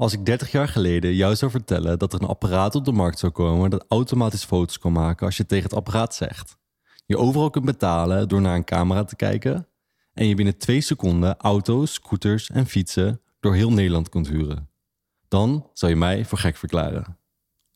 Als 0.00 0.12
ik 0.12 0.26
30 0.26 0.50
jaar 0.50 0.68
geleden 0.68 1.14
jou 1.14 1.36
zou 1.36 1.50
vertellen 1.50 1.98
dat 1.98 2.12
er 2.12 2.22
een 2.22 2.28
apparaat 2.28 2.74
op 2.74 2.84
de 2.84 2.92
markt 2.92 3.18
zou 3.18 3.32
komen 3.32 3.70
dat 3.70 3.84
automatisch 3.88 4.44
foto's 4.44 4.78
kan 4.78 4.92
maken 4.92 5.26
als 5.26 5.36
je 5.36 5.46
tegen 5.46 5.64
het 5.64 5.74
apparaat 5.74 6.14
zegt. 6.14 6.58
Je 7.06 7.18
overal 7.18 7.50
kunt 7.50 7.64
betalen 7.64 8.28
door 8.28 8.40
naar 8.40 8.56
een 8.56 8.64
camera 8.64 9.04
te 9.04 9.16
kijken 9.16 9.68
en 10.12 10.26
je 10.26 10.34
binnen 10.34 10.58
twee 10.58 10.80
seconden 10.80 11.36
auto's, 11.36 11.92
scooters 11.92 12.50
en 12.50 12.66
fietsen 12.66 13.20
door 13.40 13.54
heel 13.54 13.72
Nederland 13.72 14.08
kunt 14.08 14.28
huren. 14.28 14.68
Dan 15.28 15.70
zou 15.72 15.92
je 15.92 15.98
mij 15.98 16.24
voor 16.24 16.38
gek 16.38 16.56
verklaren. 16.56 17.18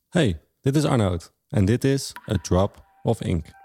Hey, 0.09 0.41
dit 0.61 0.75
is 0.75 0.83
Arnoud 0.83 1.33
en 1.47 1.65
dit 1.65 1.83
is 1.83 2.13
A 2.31 2.37
Drop 2.41 2.85
of 3.03 3.21
Ink. 3.21 3.64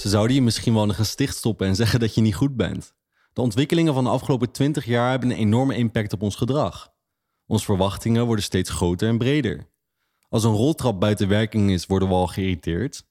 Ze 0.00 0.08
zouden 0.08 0.34
je 0.34 0.42
misschien 0.42 0.74
wel 0.74 0.82
een 0.82 0.94
gesticht 0.94 1.36
stoppen 1.36 1.66
en 1.66 1.74
zeggen 1.74 2.00
dat 2.00 2.14
je 2.14 2.20
niet 2.20 2.34
goed 2.34 2.56
bent. 2.56 2.94
De 3.32 3.40
ontwikkelingen 3.40 3.94
van 3.94 4.04
de 4.04 4.10
afgelopen 4.10 4.50
20 4.50 4.84
jaar 4.84 5.10
hebben 5.10 5.30
een 5.30 5.36
enorme 5.36 5.76
impact 5.76 6.12
op 6.12 6.22
ons 6.22 6.36
gedrag. 6.36 6.92
Onze 7.46 7.64
verwachtingen 7.64 8.26
worden 8.26 8.44
steeds 8.44 8.70
groter 8.70 9.08
en 9.08 9.18
breder. 9.18 9.68
Als 10.28 10.44
een 10.44 10.52
roltrap 10.52 11.00
buiten 11.00 11.28
werking 11.28 11.70
is, 11.70 11.86
worden 11.86 12.08
we 12.08 12.14
al 12.14 12.26
geïrriteerd. 12.26 13.04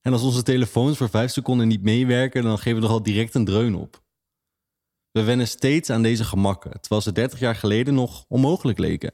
En 0.00 0.12
als 0.12 0.22
onze 0.22 0.42
telefoons 0.42 0.96
voor 0.96 1.08
5 1.08 1.30
seconden 1.30 1.68
niet 1.68 1.82
meewerken, 1.82 2.42
dan 2.42 2.58
geven 2.58 2.80
we 2.80 2.86
er 2.86 2.92
al 2.92 3.02
direct 3.02 3.34
een 3.34 3.44
dreun 3.44 3.74
op. 3.74 4.02
We 5.10 5.22
wennen 5.22 5.48
steeds 5.48 5.90
aan 5.90 6.02
deze 6.02 6.24
gemakken, 6.24 6.80
terwijl 6.80 7.00
ze 7.00 7.12
30 7.12 7.38
jaar 7.38 7.56
geleden 7.56 7.94
nog 7.94 8.24
onmogelijk 8.28 8.78
leken. 8.78 9.12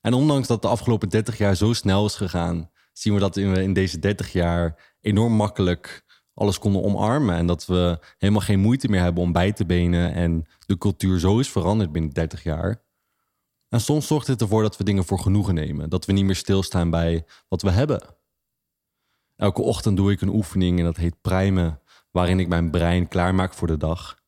En 0.00 0.14
ondanks 0.14 0.48
dat 0.48 0.62
de 0.62 0.68
afgelopen 0.68 1.08
30 1.08 1.38
jaar 1.38 1.56
zo 1.56 1.72
snel 1.72 2.04
is 2.04 2.14
gegaan, 2.14 2.70
zien 2.92 3.14
we 3.14 3.20
dat 3.20 3.34
we 3.34 3.62
in 3.62 3.72
deze 3.72 3.98
30 3.98 4.32
jaar 4.32 4.94
enorm 5.00 5.32
makkelijk 5.32 6.06
alles 6.38 6.58
konden 6.58 6.82
omarmen. 6.82 7.36
En 7.36 7.46
dat 7.46 7.66
we 7.66 7.98
helemaal 8.18 8.42
geen 8.42 8.60
moeite 8.60 8.88
meer 8.88 9.00
hebben 9.00 9.22
om 9.22 9.32
bij 9.32 9.52
te 9.52 9.66
benen. 9.66 10.12
En 10.12 10.46
de 10.66 10.78
cultuur 10.78 11.18
zo 11.18 11.38
is 11.38 11.50
veranderd 11.50 11.92
binnen 11.92 12.10
30 12.10 12.42
jaar. 12.42 12.82
En 13.68 13.80
soms 13.80 14.06
zorgt 14.06 14.26
het 14.26 14.40
ervoor 14.40 14.62
dat 14.62 14.76
we 14.76 14.84
dingen 14.84 15.04
voor 15.04 15.18
genoegen 15.18 15.54
nemen. 15.54 15.90
Dat 15.90 16.04
we 16.04 16.12
niet 16.12 16.24
meer 16.24 16.36
stilstaan 16.36 16.90
bij 16.90 17.24
wat 17.48 17.62
we 17.62 17.70
hebben. 17.70 18.02
Elke 19.36 19.62
ochtend 19.62 19.96
doe 19.96 20.12
ik 20.12 20.20
een 20.20 20.34
oefening 20.34 20.78
en 20.78 20.84
dat 20.84 20.96
heet 20.96 21.20
primen, 21.20 21.80
waarin 22.10 22.40
ik 22.40 22.48
mijn 22.48 22.70
brein 22.70 23.08
klaarmaak 23.08 23.54
voor 23.54 23.66
de 23.66 23.76
dag. 23.76 24.22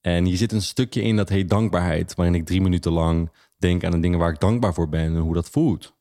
En 0.00 0.24
hier 0.24 0.36
zit 0.36 0.52
een 0.52 0.62
stukje 0.62 1.02
in 1.02 1.16
dat 1.16 1.28
heet 1.28 1.48
dankbaarheid, 1.48 2.14
waarin 2.14 2.34
ik 2.34 2.46
drie 2.46 2.60
minuten 2.60 2.92
lang 2.92 3.30
denk 3.56 3.84
aan 3.84 3.90
de 3.90 4.00
dingen 4.00 4.18
waar 4.18 4.32
ik 4.32 4.40
dankbaar 4.40 4.74
voor 4.74 4.88
ben 4.88 5.00
en 5.00 5.16
hoe 5.16 5.34
dat 5.34 5.50
voelt. 5.50 5.96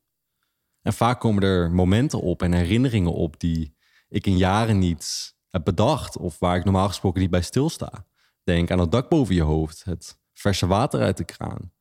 En 0.82 0.94
vaak 0.94 1.20
komen 1.20 1.44
er 1.44 1.72
momenten 1.72 2.22
op 2.22 2.42
en 2.42 2.54
herinneringen 2.54 3.14
op 3.14 3.40
die 3.40 3.78
ik 4.10 4.28
in 4.28 4.38
jaren 4.38 4.78
niet 4.78 5.36
heb 5.48 5.64
bedacht 5.64 6.18
of 6.18 6.40
waar 6.40 6.56
ik 6.58 6.64
normaal 6.64 6.88
gesproken 6.88 7.22
niet 7.22 7.30
bij 7.30 7.42
stilsta. 7.42 8.06
Denk 8.44 8.72
aan 8.72 8.80
het 8.80 8.92
dak 8.92 9.10
boven 9.10 9.36
je 9.36 9.42
hoofd, 9.42 9.84
het 9.84 10.20
verse 10.34 10.68
water 10.68 11.02
uit 11.02 11.18
de 11.18 11.24
kraan. 11.24 11.72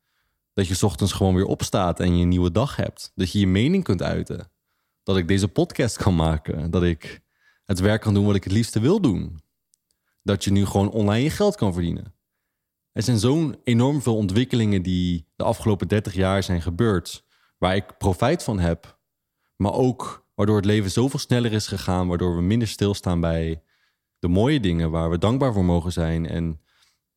Dat 0.52 0.66
je 0.66 0.86
ochtends 0.86 1.12
gewoon 1.12 1.34
weer 1.34 1.44
opstaat 1.44 2.00
en 2.00 2.16
je 2.16 2.22
een 2.22 2.28
nieuwe 2.28 2.52
dag 2.52 2.76
hebt. 2.76 3.12
Dat 3.14 3.32
je 3.32 3.38
je 3.38 3.46
mening 3.46 3.84
kunt 3.84 4.02
uiten. 4.02 4.50
Dat 5.02 5.16
ik 5.16 5.28
deze 5.28 5.48
podcast 5.48 5.96
kan 5.96 6.16
maken. 6.16 6.70
Dat 6.70 6.82
ik 6.82 7.22
het 7.64 7.78
werk 7.78 8.00
kan 8.00 8.14
doen 8.14 8.26
wat 8.26 8.34
ik 8.34 8.44
het 8.44 8.52
liefste 8.52 8.80
wil 8.80 9.00
doen. 9.00 9.40
Dat 10.22 10.44
je 10.44 10.50
nu 10.50 10.66
gewoon 10.66 10.90
online 10.90 11.22
je 11.22 11.30
geld 11.30 11.56
kan 11.56 11.72
verdienen. 11.72 12.14
Er 12.92 13.02
zijn 13.02 13.18
zo'n 13.18 13.60
enorm 13.64 14.02
veel 14.02 14.16
ontwikkelingen 14.16 14.82
die 14.82 15.26
de 15.36 15.44
afgelopen 15.44 15.88
30 15.88 16.14
jaar 16.14 16.42
zijn 16.42 16.62
gebeurd, 16.62 17.24
waar 17.58 17.76
ik 17.76 17.98
profijt 17.98 18.42
van 18.42 18.58
heb, 18.58 18.98
maar 19.56 19.72
ook 19.72 20.27
Waardoor 20.38 20.56
het 20.56 20.64
leven 20.64 20.90
zoveel 20.90 21.18
sneller 21.18 21.52
is 21.52 21.66
gegaan, 21.66 22.08
waardoor 22.08 22.36
we 22.36 22.42
minder 22.42 22.68
stilstaan 22.68 23.20
bij 23.20 23.62
de 24.18 24.28
mooie 24.28 24.60
dingen 24.60 24.90
waar 24.90 25.10
we 25.10 25.18
dankbaar 25.18 25.52
voor 25.52 25.64
mogen 25.64 25.92
zijn. 25.92 26.26
En 26.26 26.60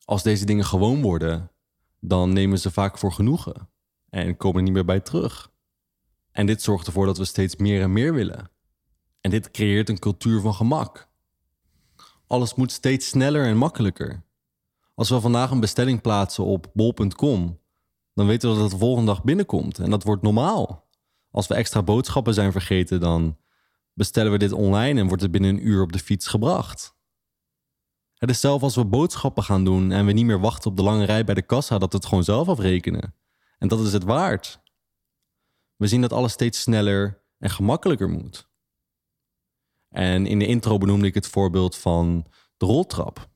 als 0.06 0.24
deze 0.24 0.46
dingen 0.46 0.66
gewoon 0.66 1.02
worden, 1.02 1.52
dan 2.00 2.34
nemen 2.34 2.60
ze 2.60 2.72
vaak 2.72 2.98
voor 2.98 3.12
genoegen 3.12 3.70
en 4.10 4.38
komen 4.38 4.58
er 4.58 4.64
niet 4.64 4.74
meer 4.74 4.86
bij 4.86 5.00
terug. 5.00 5.52
En 6.32 6.46
dit 6.46 6.62
zorgt 6.62 6.88
ervoor 6.88 7.06
dat 7.06 7.18
we 7.18 7.26
steeds 7.26 7.56
meer 7.56 7.82
en 7.82 7.94
meer 7.94 8.14
willen. 8.14 8.52
En 9.20 9.30
dit 9.30 9.52
creëert 9.52 9.90
een 9.90 10.00
cultuur 10.00 10.42
van 10.42 10.54
gemak. 10.54 11.10
Alles 12.28 12.56
moet 12.56 12.72
steeds 12.72 13.08
sneller 13.08 13.46
en 13.46 13.58
makkelijker. 13.58 14.24
Als 14.96 15.10
we 15.10 15.22
vandaag 15.22 15.52
een 15.52 15.60
bestelling 15.60 16.02
plaatsen 16.02 16.44
op 16.44 16.70
bol.com, 16.74 17.60
dan 18.14 18.28
weten 18.28 18.50
we 18.50 18.56
dat 18.56 18.64
het 18.64 18.74
de 18.74 18.86
volgende 18.86 19.12
dag 19.12 19.24
binnenkomt 19.24 19.80
en 19.80 19.90
dat 19.90 20.04
wordt 20.04 20.22
normaal. 20.22 20.90
Als 21.32 21.48
we 21.48 21.54
extra 21.54 21.84
boodschappen 21.84 22.34
zijn 22.34 22.52
vergeten, 22.52 23.00
dan 23.00 23.38
bestellen 23.94 24.32
we 24.32 24.38
dit 24.38 24.52
online 24.52 25.00
en 25.00 25.08
wordt 25.08 25.22
het 25.22 25.32
binnen 25.32 25.50
een 25.50 25.68
uur 25.68 25.82
op 25.82 25.92
de 25.92 26.00
fiets 26.00 26.28
gebracht. 26.28 26.96
Het 28.14 28.30
is 28.30 28.40
zelf 28.40 28.62
als 28.62 28.76
we 28.76 28.86
boodschappen 28.86 29.44
gaan 29.44 29.64
doen 29.64 29.92
en 29.92 30.06
we 30.06 30.12
niet 30.12 30.26
meer 30.26 30.40
wachten 30.40 30.72
op 30.72 30.78
de 30.78 30.84
lange 30.84 31.06
rij 31.06 31.24
bij 31.24 31.36
de 31.36 31.42
kassa, 31.42 31.78
dat 31.78 31.92
we 31.92 31.98
het 31.98 32.08
gewoon 32.08 32.24
zelf 32.24 32.48
afrekenen. 32.48 33.16
En 33.58 33.68
dat 33.68 33.80
is 33.80 33.94
het 33.94 34.04
waard. 34.04 34.62
We 35.76 35.88
zien 35.88 36.02
dat 36.02 36.14
alles 36.14 36.32
steeds 36.32 36.62
sneller 36.62 37.24
en 37.38 37.50
gemakkelijker 37.50 38.10
moet. 38.10 38.50
En 39.90 40.26
in 40.26 40.40
de 40.40 40.46
intro 40.46 40.78
benoemde 40.78 41.08
ik 41.08 41.14
het 41.14 41.28
voorbeeld 41.28 41.78
van 41.78 42.28
de 42.58 42.66
roltrap. 42.66 43.30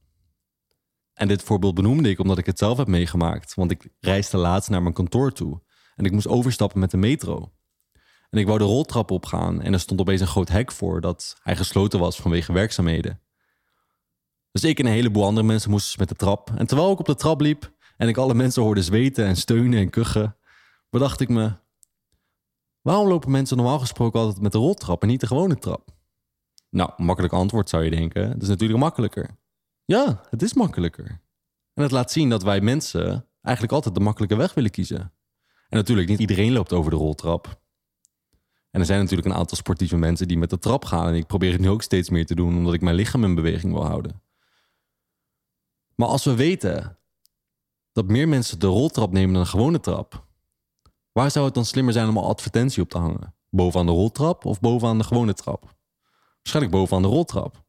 En 1.13 1.28
dit 1.28 1.44
voorbeeld 1.44 1.75
benoemde 1.75 2.09
ik 2.09 2.19
omdat 2.19 2.38
ik 2.38 2.45
het 2.45 2.57
zelf 2.57 2.78
heb 2.78 2.88
meegemaakt, 2.88 3.53
want 3.53 3.72
ik 3.72 3.89
reisde 4.00 4.38
laatst 4.38 4.69
naar 4.69 4.81
mijn 4.81 4.94
kantoor 4.94 5.31
toe 5.31 5.61
en 5.95 6.05
ik 6.05 6.11
moest 6.11 6.28
overstappen 6.28 6.79
met 6.79 6.91
de 6.91 6.97
metro. 6.97 7.54
En 8.35 8.41
ik 8.41 8.47
wou 8.47 8.59
de 8.59 8.66
roltrap 8.66 9.12
opgaan 9.12 9.62
en 9.62 9.73
er 9.73 9.79
stond 9.79 10.00
opeens 10.00 10.22
een 10.22 10.28
groot 10.28 10.50
hek 10.50 10.72
voor 10.72 11.01
dat 11.01 11.35
hij 11.44 11.56
gesloten 11.56 12.00
was 12.00 12.18
vanwege 12.18 12.53
werkzaamheden. 12.53 13.22
Dus 14.51 14.63
ik 14.63 14.79
en 14.79 14.85
een 14.85 14.91
heleboel 14.91 15.25
andere 15.25 15.47
mensen 15.47 15.69
moesten 15.69 16.00
met 16.00 16.09
de 16.09 16.16
trap. 16.16 16.51
En 16.56 16.68
terwijl 16.68 16.91
ik 16.91 17.00
op 17.00 17.06
de 17.06 17.16
trap 17.16 17.41
liep 17.41 17.72
en 17.97 18.07
ik 18.07 18.18
alle 18.18 18.34
mensen 18.34 18.62
hoorde 18.62 18.84
zweten 18.84 19.25
en 19.25 19.35
steunen 19.35 19.79
en 19.79 19.90
kuchen, 19.90 20.35
bedacht 20.90 21.19
ik 21.19 21.29
me: 21.29 21.53
waarom 22.81 23.07
lopen 23.07 23.31
mensen 23.31 23.57
normaal 23.57 23.79
gesproken 23.79 24.19
altijd 24.19 24.41
met 24.41 24.52
de 24.52 24.57
roltrap 24.57 25.02
en 25.02 25.07
niet 25.07 25.19
de 25.19 25.28
gewone 25.28 25.59
trap? 25.59 25.90
Nou, 26.69 26.91
makkelijk 26.97 27.34
antwoord 27.34 27.69
zou 27.69 27.84
je 27.84 27.90
denken. 27.90 28.29
Het 28.29 28.41
is 28.41 28.47
natuurlijk 28.47 28.79
makkelijker. 28.79 29.38
Ja, 29.85 30.22
het 30.29 30.41
is 30.41 30.53
makkelijker. 30.53 31.22
En 31.73 31.84
het 31.84 31.91
laat 31.91 32.12
zien 32.12 32.29
dat 32.29 32.44
wij 32.44 32.62
mensen 32.62 33.28
eigenlijk 33.41 33.75
altijd 33.75 33.96
de 33.96 34.02
makkelijke 34.02 34.35
weg 34.35 34.53
willen 34.53 34.72
kiezen. 34.72 35.00
En 35.69 35.78
natuurlijk, 35.78 36.07
niet 36.07 36.19
iedereen 36.19 36.52
loopt 36.52 36.73
over 36.73 36.91
de 36.91 36.97
roltrap. 36.97 37.63
En 38.75 38.81
er 38.81 38.88
zijn 38.88 39.00
natuurlijk 39.00 39.28
een 39.28 39.36
aantal 39.36 39.58
sportieve 39.58 39.97
mensen 39.97 40.28
die 40.28 40.38
met 40.38 40.50
de 40.50 40.59
trap 40.59 40.86
gaan. 40.86 41.08
En 41.08 41.16
ik 41.16 41.28
probeer 41.28 41.52
het 41.52 41.62
nu 41.62 41.69
ook 41.69 41.81
steeds 41.81 42.09
meer 42.09 42.25
te 42.25 42.36
doen, 42.36 42.58
omdat 42.58 42.74
ik 42.74 42.81
mijn 42.81 42.96
lichaam 42.96 43.24
in 43.24 43.36
beweging 43.36 43.74
wil 43.74 43.86
houden. 43.86 44.22
Maar 45.96 46.08
als 46.08 46.24
we 46.24 46.36
weten 46.36 46.97
dat 47.91 48.08
meer 48.08 48.28
mensen 48.28 48.59
de 48.59 48.68
roltrap 48.68 49.12
nemen 49.12 49.34
dan 49.34 49.41
een 49.41 49.47
gewone 49.47 49.80
trap, 49.80 50.25
waar 51.12 51.31
zou 51.31 51.46
het 51.46 51.53
dan 51.53 51.66
slimmer 51.66 51.94
zijn 51.94 52.08
om 52.08 52.18
een 52.18 52.24
advertentie 52.24 52.84
op 52.84 52.90
te 52.90 52.97
hangen? 52.97 53.35
Bovenaan 53.50 53.85
de 53.85 53.91
roltrap 53.91 54.46
of 54.46 54.59
bovenaan 54.59 54.97
de 54.97 55.03
gewone 55.03 55.34
trap? 55.34 55.75
Waarschijnlijk 56.35 56.75
bovenaan 56.75 57.02
de 57.02 57.08
roltrap. 57.08 57.66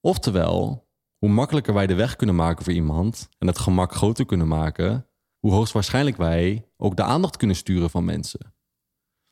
Oftewel, 0.00 0.88
hoe 1.18 1.30
makkelijker 1.30 1.74
wij 1.74 1.86
de 1.86 1.94
weg 1.94 2.16
kunnen 2.16 2.36
maken 2.36 2.64
voor 2.64 2.72
iemand 2.72 3.28
en 3.38 3.46
het 3.46 3.58
gemak 3.58 3.94
groter 3.94 4.26
kunnen 4.26 4.48
maken, 4.48 5.08
hoe 5.38 5.52
hoogstwaarschijnlijk 5.52 6.16
wij 6.16 6.70
ook 6.76 6.96
de 6.96 7.02
aandacht 7.02 7.36
kunnen 7.36 7.56
sturen 7.56 7.90
van 7.90 8.04
mensen. 8.04 8.56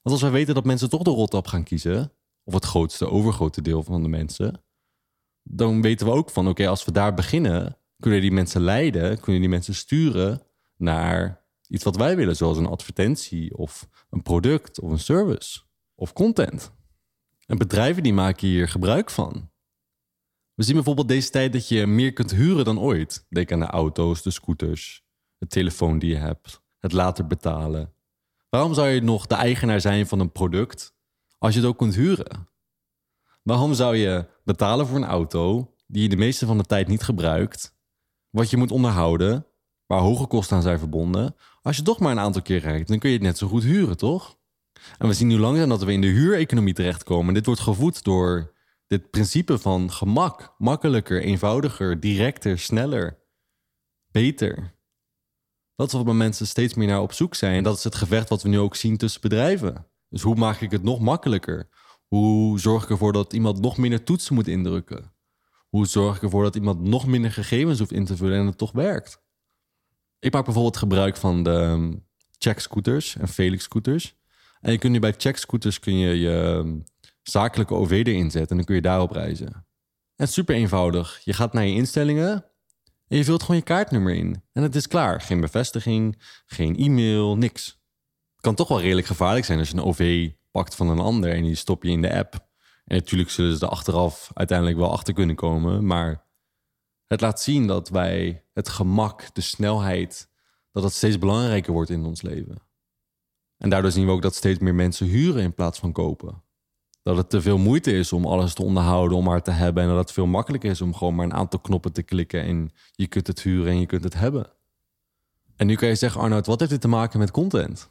Want 0.06 0.18
als 0.18 0.30
wij 0.30 0.38
weten 0.38 0.54
dat 0.54 0.64
mensen 0.64 0.90
toch 0.90 1.02
de 1.02 1.10
rottap 1.10 1.46
gaan 1.46 1.62
kiezen, 1.62 2.12
of 2.44 2.54
het 2.54 2.64
grootste, 2.64 3.08
overgrote 3.08 3.62
deel 3.62 3.82
van 3.82 4.02
de 4.02 4.08
mensen, 4.08 4.64
dan 5.42 5.82
weten 5.82 6.06
we 6.06 6.12
ook 6.12 6.30
van 6.30 6.48
oké, 6.48 6.68
als 6.68 6.84
we 6.84 6.92
daar 6.92 7.14
beginnen, 7.14 7.78
kunnen 7.98 8.20
die 8.20 8.32
mensen 8.32 8.60
leiden, 8.60 9.20
kunnen 9.20 9.40
die 9.40 9.50
mensen 9.50 9.74
sturen 9.74 10.42
naar 10.76 11.44
iets 11.68 11.84
wat 11.84 11.96
wij 11.96 12.16
willen, 12.16 12.36
zoals 12.36 12.58
een 12.58 12.66
advertentie 12.66 13.56
of 13.56 13.88
een 14.10 14.22
product 14.22 14.80
of 14.80 14.90
een 14.90 14.98
service 14.98 15.60
of 15.94 16.12
content. 16.12 16.72
En 17.46 17.58
bedrijven 17.58 18.02
die 18.02 18.14
maken 18.14 18.48
hier 18.48 18.68
gebruik 18.68 19.10
van. 19.10 19.50
We 20.54 20.62
zien 20.62 20.74
bijvoorbeeld 20.74 21.08
deze 21.08 21.30
tijd 21.30 21.52
dat 21.52 21.68
je 21.68 21.86
meer 21.86 22.12
kunt 22.12 22.30
huren 22.30 22.64
dan 22.64 22.78
ooit. 22.78 23.26
Denk 23.28 23.52
aan 23.52 23.60
de 23.60 23.66
auto's, 23.66 24.22
de 24.22 24.30
scooters, 24.30 25.04
de 25.38 25.46
telefoon 25.46 25.98
die 25.98 26.10
je 26.10 26.16
hebt, 26.16 26.62
het 26.78 26.92
later 26.92 27.26
betalen, 27.26 27.94
Waarom 28.56 28.74
zou 28.74 28.88
je 28.88 29.02
nog 29.02 29.26
de 29.26 29.34
eigenaar 29.34 29.80
zijn 29.80 30.06
van 30.06 30.20
een 30.20 30.32
product 30.32 30.94
als 31.38 31.54
je 31.54 31.60
het 31.60 31.68
ook 31.68 31.78
kunt 31.78 31.94
huren? 31.94 32.48
Waarom 33.42 33.74
zou 33.74 33.96
je 33.96 34.28
betalen 34.44 34.86
voor 34.86 34.96
een 34.96 35.04
auto 35.04 35.74
die 35.86 36.02
je 36.02 36.08
de 36.08 36.16
meeste 36.16 36.46
van 36.46 36.58
de 36.58 36.64
tijd 36.64 36.88
niet 36.88 37.02
gebruikt, 37.02 37.76
wat 38.30 38.50
je 38.50 38.56
moet 38.56 38.70
onderhouden, 38.70 39.46
waar 39.86 40.00
hoge 40.00 40.26
kosten 40.26 40.56
aan 40.56 40.62
zijn 40.62 40.78
verbonden? 40.78 41.36
Als 41.62 41.76
je 41.76 41.82
toch 41.82 41.98
maar 41.98 42.12
een 42.12 42.18
aantal 42.18 42.42
keer 42.42 42.58
rijdt, 42.58 42.88
dan 42.88 42.98
kun 42.98 43.10
je 43.10 43.16
het 43.16 43.24
net 43.24 43.38
zo 43.38 43.48
goed 43.48 43.62
huren, 43.62 43.96
toch? 43.96 44.38
En 44.98 45.08
we 45.08 45.14
zien 45.14 45.28
nu 45.28 45.38
langzaam 45.38 45.68
dat 45.68 45.82
we 45.82 45.92
in 45.92 46.00
de 46.00 46.06
huureconomie 46.06 46.74
terechtkomen. 46.74 47.34
Dit 47.34 47.46
wordt 47.46 47.60
gevoed 47.60 48.04
door 48.04 48.54
dit 48.86 49.10
principe 49.10 49.58
van 49.58 49.92
gemak, 49.92 50.54
makkelijker, 50.58 51.22
eenvoudiger, 51.22 52.00
directer, 52.00 52.58
sneller, 52.58 53.18
beter. 54.10 54.75
Dat 55.76 55.86
is 55.86 55.92
wat 55.92 56.14
mensen 56.14 56.46
steeds 56.46 56.74
meer 56.74 56.86
naar 56.86 57.00
op 57.00 57.12
zoek 57.12 57.34
zijn. 57.34 57.56
En 57.56 57.62
dat 57.62 57.76
is 57.76 57.84
het 57.84 57.94
gevecht 57.94 58.28
wat 58.28 58.42
we 58.42 58.48
nu 58.48 58.58
ook 58.58 58.76
zien 58.76 58.96
tussen 58.96 59.20
bedrijven. 59.20 59.86
Dus 60.08 60.22
hoe 60.22 60.34
maak 60.34 60.60
ik 60.60 60.70
het 60.70 60.82
nog 60.82 61.00
makkelijker? 61.00 61.68
Hoe 62.06 62.60
zorg 62.60 62.82
ik 62.82 62.90
ervoor 62.90 63.12
dat 63.12 63.32
iemand 63.32 63.60
nog 63.60 63.76
minder 63.76 64.02
toetsen 64.02 64.34
moet 64.34 64.48
indrukken? 64.48 65.12
Hoe 65.68 65.86
zorg 65.86 66.16
ik 66.16 66.22
ervoor 66.22 66.42
dat 66.42 66.54
iemand 66.54 66.80
nog 66.80 67.06
minder 67.06 67.32
gegevens 67.32 67.78
hoeft 67.78 67.92
in 67.92 68.04
te 68.04 68.16
vullen 68.16 68.38
en 68.38 68.46
het 68.46 68.58
toch 68.58 68.72
werkt? 68.72 69.22
Ik 70.18 70.32
maak 70.32 70.44
bijvoorbeeld 70.44 70.76
gebruik 70.76 71.16
van 71.16 71.42
de 71.42 71.50
ehm, 71.50 71.94
check 72.38 72.58
scooters 72.58 73.16
en 73.16 73.28
Felix 73.28 73.64
scooters. 73.64 74.16
En 74.60 74.72
je 74.72 74.78
kunt 74.78 74.92
nu 74.92 74.98
bij 74.98 75.14
check 75.16 75.36
scooters 75.36 75.78
kun 75.78 75.96
je 75.96 76.18
je 76.18 76.42
ehm, 76.42 76.78
zakelijke 77.22 77.74
OV 77.74 77.90
erin 77.90 78.30
zetten 78.30 78.50
en 78.50 78.56
dan 78.56 78.64
kun 78.64 78.74
je 78.74 78.82
daarop 78.82 79.10
reizen. 79.10 79.66
En 80.16 80.28
super 80.28 80.54
eenvoudig. 80.54 81.20
Je 81.24 81.32
gaat 81.32 81.52
naar 81.52 81.66
je 81.66 81.74
instellingen 81.74 82.44
en 83.08 83.16
je 83.16 83.24
vult 83.24 83.40
gewoon 83.40 83.56
je 83.56 83.62
kaartnummer 83.62 84.14
in. 84.14 84.42
En 84.52 84.62
het 84.62 84.74
is 84.74 84.88
klaar. 84.88 85.20
Geen 85.20 85.40
bevestiging, 85.40 86.22
geen 86.46 86.76
e-mail, 86.76 87.36
niks. 87.36 87.66
Het 88.32 88.40
kan 88.40 88.54
toch 88.54 88.68
wel 88.68 88.80
redelijk 88.80 89.06
gevaarlijk 89.06 89.44
zijn 89.44 89.58
als 89.58 89.68
je 89.68 89.76
een 89.76 89.82
OV 89.82 90.30
pakt 90.50 90.74
van 90.74 90.88
een 90.88 90.98
ander 90.98 91.32
en 91.32 91.42
die 91.42 91.54
stop 91.54 91.82
je 91.82 91.90
in 91.90 92.02
de 92.02 92.14
app. 92.14 92.34
En 92.84 92.96
natuurlijk 92.96 93.30
zullen 93.30 93.56
ze 93.56 93.64
er 93.64 93.70
achteraf 93.70 94.30
uiteindelijk 94.34 94.78
wel 94.78 94.92
achter 94.92 95.14
kunnen 95.14 95.36
komen. 95.36 95.86
Maar 95.86 96.26
het 97.06 97.20
laat 97.20 97.40
zien 97.40 97.66
dat 97.66 97.88
wij 97.88 98.44
het 98.52 98.68
gemak, 98.68 99.34
de 99.34 99.40
snelheid, 99.40 100.30
dat 100.72 100.82
dat 100.82 100.92
steeds 100.92 101.18
belangrijker 101.18 101.72
wordt 101.72 101.90
in 101.90 102.04
ons 102.04 102.22
leven. 102.22 102.62
En 103.56 103.70
daardoor 103.70 103.90
zien 103.90 104.06
we 104.06 104.12
ook 104.12 104.22
dat 104.22 104.34
steeds 104.34 104.58
meer 104.58 104.74
mensen 104.74 105.06
huren 105.06 105.42
in 105.42 105.54
plaats 105.54 105.78
van 105.78 105.92
kopen. 105.92 106.44
Dat 107.06 107.16
het 107.16 107.30
te 107.30 107.40
veel 107.40 107.58
moeite 107.58 107.92
is 107.92 108.12
om 108.12 108.26
alles 108.26 108.54
te 108.54 108.62
onderhouden, 108.62 109.16
om 109.16 109.24
maar 109.24 109.42
te 109.42 109.50
hebben. 109.50 109.82
En 109.82 109.88
dat 109.88 109.98
het 109.98 110.12
veel 110.12 110.26
makkelijker 110.26 110.70
is 110.70 110.80
om 110.80 110.94
gewoon 110.94 111.14
maar 111.14 111.24
een 111.24 111.34
aantal 111.34 111.60
knoppen 111.60 111.92
te 111.92 112.02
klikken 112.02 112.42
en 112.42 112.70
je 112.92 113.06
kunt 113.06 113.26
het 113.26 113.42
huren 113.42 113.72
en 113.72 113.80
je 113.80 113.86
kunt 113.86 114.04
het 114.04 114.14
hebben. 114.14 114.50
En 115.56 115.66
nu 115.66 115.74
kan 115.74 115.88
je 115.88 115.94
zeggen, 115.94 116.20
Arnoud, 116.20 116.46
wat 116.46 116.58
heeft 116.58 116.70
dit 116.70 116.80
te 116.80 116.88
maken 116.88 117.18
met 117.18 117.30
content? 117.30 117.90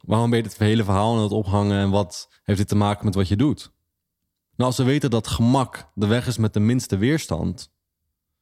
Waarom 0.00 0.30
ben 0.30 0.38
je 0.38 0.44
het 0.44 0.58
hele 0.58 0.84
verhaal 0.84 1.16
aan 1.16 1.22
het 1.22 1.32
ophangen 1.32 1.78
en 1.78 1.90
wat 1.90 2.40
heeft 2.42 2.58
dit 2.58 2.68
te 2.68 2.76
maken 2.76 3.04
met 3.04 3.14
wat 3.14 3.28
je 3.28 3.36
doet? 3.36 3.72
Nou, 4.56 4.70
als 4.70 4.76
we 4.76 4.84
weten 4.84 5.10
dat 5.10 5.26
gemak 5.26 5.90
de 5.94 6.06
weg 6.06 6.26
is 6.26 6.38
met 6.38 6.54
de 6.54 6.60
minste 6.60 6.96
weerstand, 6.96 7.72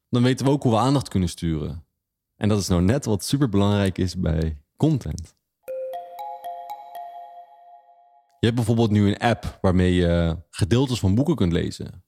dan 0.08 0.22
weten 0.22 0.46
we 0.46 0.52
ook 0.52 0.62
hoe 0.62 0.72
we 0.72 0.78
aandacht 0.78 1.08
kunnen 1.08 1.28
sturen. 1.28 1.84
En 2.36 2.48
dat 2.48 2.58
is 2.58 2.68
nou 2.68 2.82
net 2.82 3.04
wat 3.04 3.24
super 3.24 3.48
belangrijk 3.48 3.98
is 3.98 4.16
bij 4.16 4.58
content. 4.76 5.34
Je 8.44 8.50
hebt 8.50 8.62
bijvoorbeeld 8.64 8.90
nu 8.90 9.08
een 9.08 9.18
app 9.18 9.58
waarmee 9.60 9.94
je 9.94 10.36
gedeeltes 10.50 10.98
van 10.98 11.14
boeken 11.14 11.34
kunt 11.34 11.52
lezen. 11.52 12.04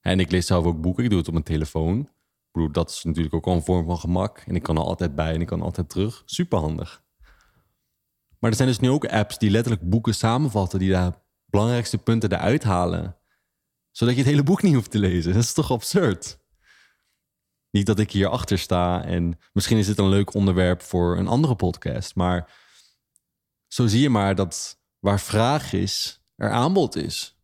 En 0.00 0.20
ik 0.20 0.30
lees 0.30 0.46
zelf 0.46 0.64
ook 0.64 0.80
boeken, 0.80 1.04
ik 1.04 1.08
doe 1.10 1.18
het 1.18 1.26
op 1.26 1.32
mijn 1.32 1.44
telefoon. 1.44 2.00
Ik 2.00 2.52
bedoel, 2.52 2.72
dat 2.72 2.90
is 2.90 3.04
natuurlijk 3.04 3.34
ook 3.34 3.46
al 3.46 3.54
een 3.54 3.62
vorm 3.62 3.86
van 3.86 3.98
gemak. 3.98 4.38
En 4.38 4.54
ik 4.54 4.62
kan 4.62 4.76
er 4.76 4.82
altijd 4.82 5.14
bij 5.14 5.34
en 5.34 5.40
ik 5.40 5.46
kan 5.46 5.62
altijd 5.62 5.88
terug. 5.88 6.22
Super 6.26 6.58
handig. 6.58 7.04
Maar 8.38 8.50
er 8.50 8.56
zijn 8.56 8.68
dus 8.68 8.78
nu 8.78 8.90
ook 8.90 9.06
apps 9.06 9.38
die 9.38 9.50
letterlijk 9.50 9.88
boeken 9.88 10.14
samenvatten, 10.14 10.78
die 10.78 10.90
de 10.90 11.12
belangrijkste 11.44 11.98
punten 11.98 12.32
eruit 12.32 12.62
halen. 12.62 13.16
Zodat 13.90 14.14
je 14.14 14.20
het 14.20 14.30
hele 14.30 14.42
boek 14.42 14.62
niet 14.62 14.74
hoeft 14.74 14.90
te 14.90 14.98
lezen. 14.98 15.32
Dat 15.32 15.42
is 15.42 15.52
toch 15.52 15.70
absurd? 15.70 16.38
Niet 17.70 17.86
dat 17.86 17.98
ik 17.98 18.10
hier 18.10 18.28
achter 18.28 18.58
sta 18.58 19.04
en 19.04 19.38
misschien 19.52 19.78
is 19.78 19.86
dit 19.86 19.98
een 19.98 20.08
leuk 20.08 20.34
onderwerp 20.34 20.82
voor 20.82 21.18
een 21.18 21.28
andere 21.28 21.56
podcast. 21.56 22.14
Maar 22.14 22.52
zo 23.66 23.86
zie 23.86 24.00
je 24.00 24.10
maar 24.10 24.34
dat 24.34 24.84
waar 25.06 25.20
vraag 25.20 25.72
is, 25.72 26.22
er 26.36 26.50
aanbod 26.50 26.96
is. 26.96 27.36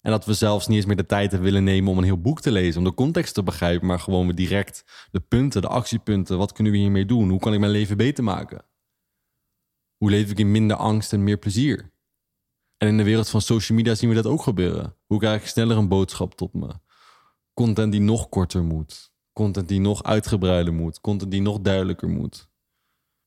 En 0.00 0.10
dat 0.10 0.24
we 0.24 0.34
zelfs 0.34 0.66
niet 0.66 0.76
eens 0.76 0.86
meer 0.86 0.96
de 0.96 1.06
tijd 1.06 1.38
willen 1.38 1.64
nemen 1.64 1.90
om 1.90 1.98
een 1.98 2.04
heel 2.04 2.20
boek 2.20 2.40
te 2.40 2.50
lezen, 2.50 2.78
om 2.78 2.84
de 2.84 2.94
context 2.94 3.34
te 3.34 3.42
begrijpen, 3.42 3.86
maar 3.86 4.00
gewoon 4.00 4.26
we 4.26 4.34
direct 4.34 4.84
de 5.10 5.20
punten, 5.20 5.62
de 5.62 5.68
actiepunten, 5.68 6.38
wat 6.38 6.52
kunnen 6.52 6.72
we 6.72 6.78
hiermee 6.78 7.06
doen? 7.06 7.30
Hoe 7.30 7.40
kan 7.40 7.52
ik 7.52 7.60
mijn 7.60 7.72
leven 7.72 7.96
beter 7.96 8.24
maken? 8.24 8.64
Hoe 9.96 10.10
leef 10.10 10.30
ik 10.30 10.38
in 10.38 10.50
minder 10.50 10.76
angst 10.76 11.12
en 11.12 11.24
meer 11.24 11.36
plezier? 11.36 11.92
En 12.76 12.88
in 12.88 12.96
de 12.96 13.02
wereld 13.02 13.28
van 13.28 13.40
social 13.40 13.78
media 13.78 13.94
zien 13.94 14.08
we 14.08 14.14
dat 14.14 14.26
ook 14.26 14.42
gebeuren. 14.42 14.96
Hoe 15.06 15.18
krijg 15.18 15.40
ik 15.40 15.48
sneller 15.48 15.76
een 15.76 15.88
boodschap 15.88 16.34
tot 16.34 16.52
me? 16.52 16.74
Content 17.52 17.92
die 17.92 18.00
nog 18.00 18.28
korter 18.28 18.62
moet. 18.62 19.12
Content 19.32 19.68
die 19.68 19.80
nog 19.80 20.02
uitgebreider 20.02 20.72
moet. 20.72 21.00
Content 21.00 21.30
die 21.30 21.42
nog 21.42 21.60
duidelijker 21.60 22.08
moet. 22.08 22.48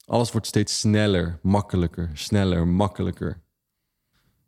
Alles 0.05 0.31
wordt 0.31 0.47
steeds 0.47 0.79
sneller, 0.79 1.39
makkelijker, 1.41 2.11
sneller, 2.13 2.67
makkelijker. 2.67 3.45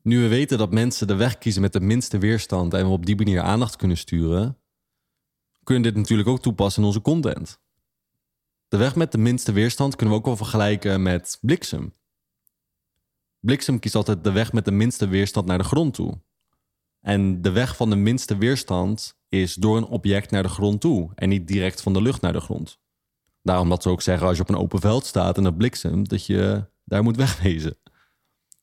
Nu 0.01 0.21
we 0.21 0.27
weten 0.27 0.57
dat 0.57 0.71
mensen 0.71 1.07
de 1.07 1.15
weg 1.15 1.37
kiezen 1.37 1.61
met 1.61 1.73
de 1.73 1.79
minste 1.79 2.17
weerstand 2.17 2.73
en 2.73 2.85
we 2.85 2.91
op 2.91 3.05
die 3.05 3.15
manier 3.15 3.41
aandacht 3.41 3.75
kunnen 3.75 3.97
sturen, 3.97 4.57
kunnen 5.63 5.83
we 5.83 5.89
dit 5.89 5.99
natuurlijk 5.99 6.29
ook 6.29 6.41
toepassen 6.41 6.81
in 6.81 6.87
onze 6.87 7.01
content. 7.01 7.59
De 8.67 8.77
weg 8.77 8.95
met 8.95 9.11
de 9.11 9.17
minste 9.17 9.51
weerstand 9.51 9.95
kunnen 9.95 10.15
we 10.15 10.19
ook 10.19 10.27
wel 10.27 10.37
vergelijken 10.37 11.01
met 11.01 11.37
bliksem. 11.41 11.93
Bliksem 13.39 13.79
kiest 13.79 13.95
altijd 13.95 14.23
de 14.23 14.31
weg 14.31 14.53
met 14.53 14.65
de 14.65 14.71
minste 14.71 15.07
weerstand 15.07 15.45
naar 15.45 15.57
de 15.57 15.63
grond 15.63 15.93
toe. 15.93 16.21
En 17.01 17.41
de 17.41 17.51
weg 17.51 17.75
van 17.75 17.89
de 17.89 17.95
minste 17.95 18.37
weerstand 18.37 19.19
is 19.29 19.53
door 19.53 19.77
een 19.77 19.85
object 19.85 20.31
naar 20.31 20.43
de 20.43 20.49
grond 20.49 20.81
toe 20.81 21.11
en 21.15 21.29
niet 21.29 21.47
direct 21.47 21.81
van 21.81 21.93
de 21.93 22.01
lucht 22.01 22.21
naar 22.21 22.33
de 22.33 22.39
grond. 22.39 22.79
Daarom 23.41 23.69
dat 23.69 23.83
ze 23.83 23.89
ook 23.89 24.01
zeggen 24.01 24.27
als 24.27 24.37
je 24.37 24.43
op 24.43 24.49
een 24.49 24.57
open 24.57 24.79
veld 24.79 25.05
staat 25.05 25.37
en 25.37 25.43
dat 25.43 25.57
bliksem, 25.57 26.07
dat 26.07 26.25
je 26.25 26.65
daar 26.83 27.03
moet 27.03 27.17
wegwezen. 27.25 27.77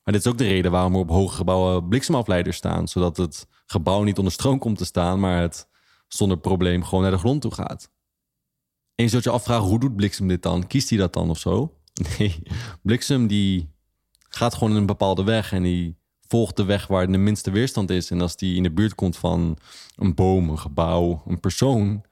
Maar 0.07 0.15
dit 0.15 0.25
is 0.25 0.31
ook 0.31 0.37
de 0.37 0.47
reden 0.47 0.71
waarom 0.71 0.93
er 0.93 0.99
op 0.99 1.09
hoge 1.09 1.35
gebouwen 1.35 1.87
bliksemafleiders 1.87 2.57
staan. 2.57 2.87
Zodat 2.87 3.17
het 3.17 3.47
gebouw 3.65 4.03
niet 4.03 4.17
onder 4.17 4.33
stroom 4.33 4.59
komt 4.59 4.77
te 4.77 4.85
staan, 4.85 5.19
maar 5.19 5.41
het 5.41 5.67
zonder 6.07 6.37
probleem 6.37 6.83
gewoon 6.83 7.01
naar 7.01 7.11
de 7.11 7.17
grond 7.17 7.41
toe 7.41 7.53
gaat. 7.53 7.91
En 8.95 9.03
je 9.03 9.09
zult 9.09 9.23
je 9.23 9.29
afvragen, 9.29 9.67
hoe 9.67 9.79
doet 9.79 9.95
bliksem 9.95 10.27
dit 10.27 10.41
dan? 10.41 10.67
Kiest 10.67 10.89
hij 10.89 10.97
dat 10.97 11.13
dan 11.13 11.29
of 11.29 11.39
zo? 11.39 11.73
Nee, 12.17 12.43
bliksem 12.81 13.27
die 13.27 13.69
gaat 14.29 14.53
gewoon 14.53 14.69
in 14.69 14.75
een 14.79 14.85
bepaalde 14.85 15.23
weg 15.23 15.51
en 15.51 15.63
die 15.63 15.97
volgt 16.27 16.55
de 16.55 16.65
weg 16.65 16.87
waar 16.87 17.11
de 17.11 17.17
minste 17.17 17.51
weerstand 17.51 17.89
is. 17.89 18.11
En 18.11 18.21
als 18.21 18.35
die 18.35 18.55
in 18.55 18.63
de 18.63 18.71
buurt 18.71 18.95
komt 18.95 19.17
van 19.17 19.57
een 19.95 20.15
boom, 20.15 20.49
een 20.49 20.59
gebouw, 20.59 21.23
een 21.25 21.39
persoon, 21.39 22.05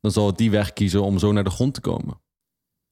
dan 0.00 0.10
zal 0.10 0.26
het 0.26 0.36
die 0.36 0.50
weg 0.50 0.72
kiezen 0.72 1.02
om 1.02 1.18
zo 1.18 1.32
naar 1.32 1.44
de 1.44 1.50
grond 1.50 1.74
te 1.74 1.80
komen. 1.80 2.20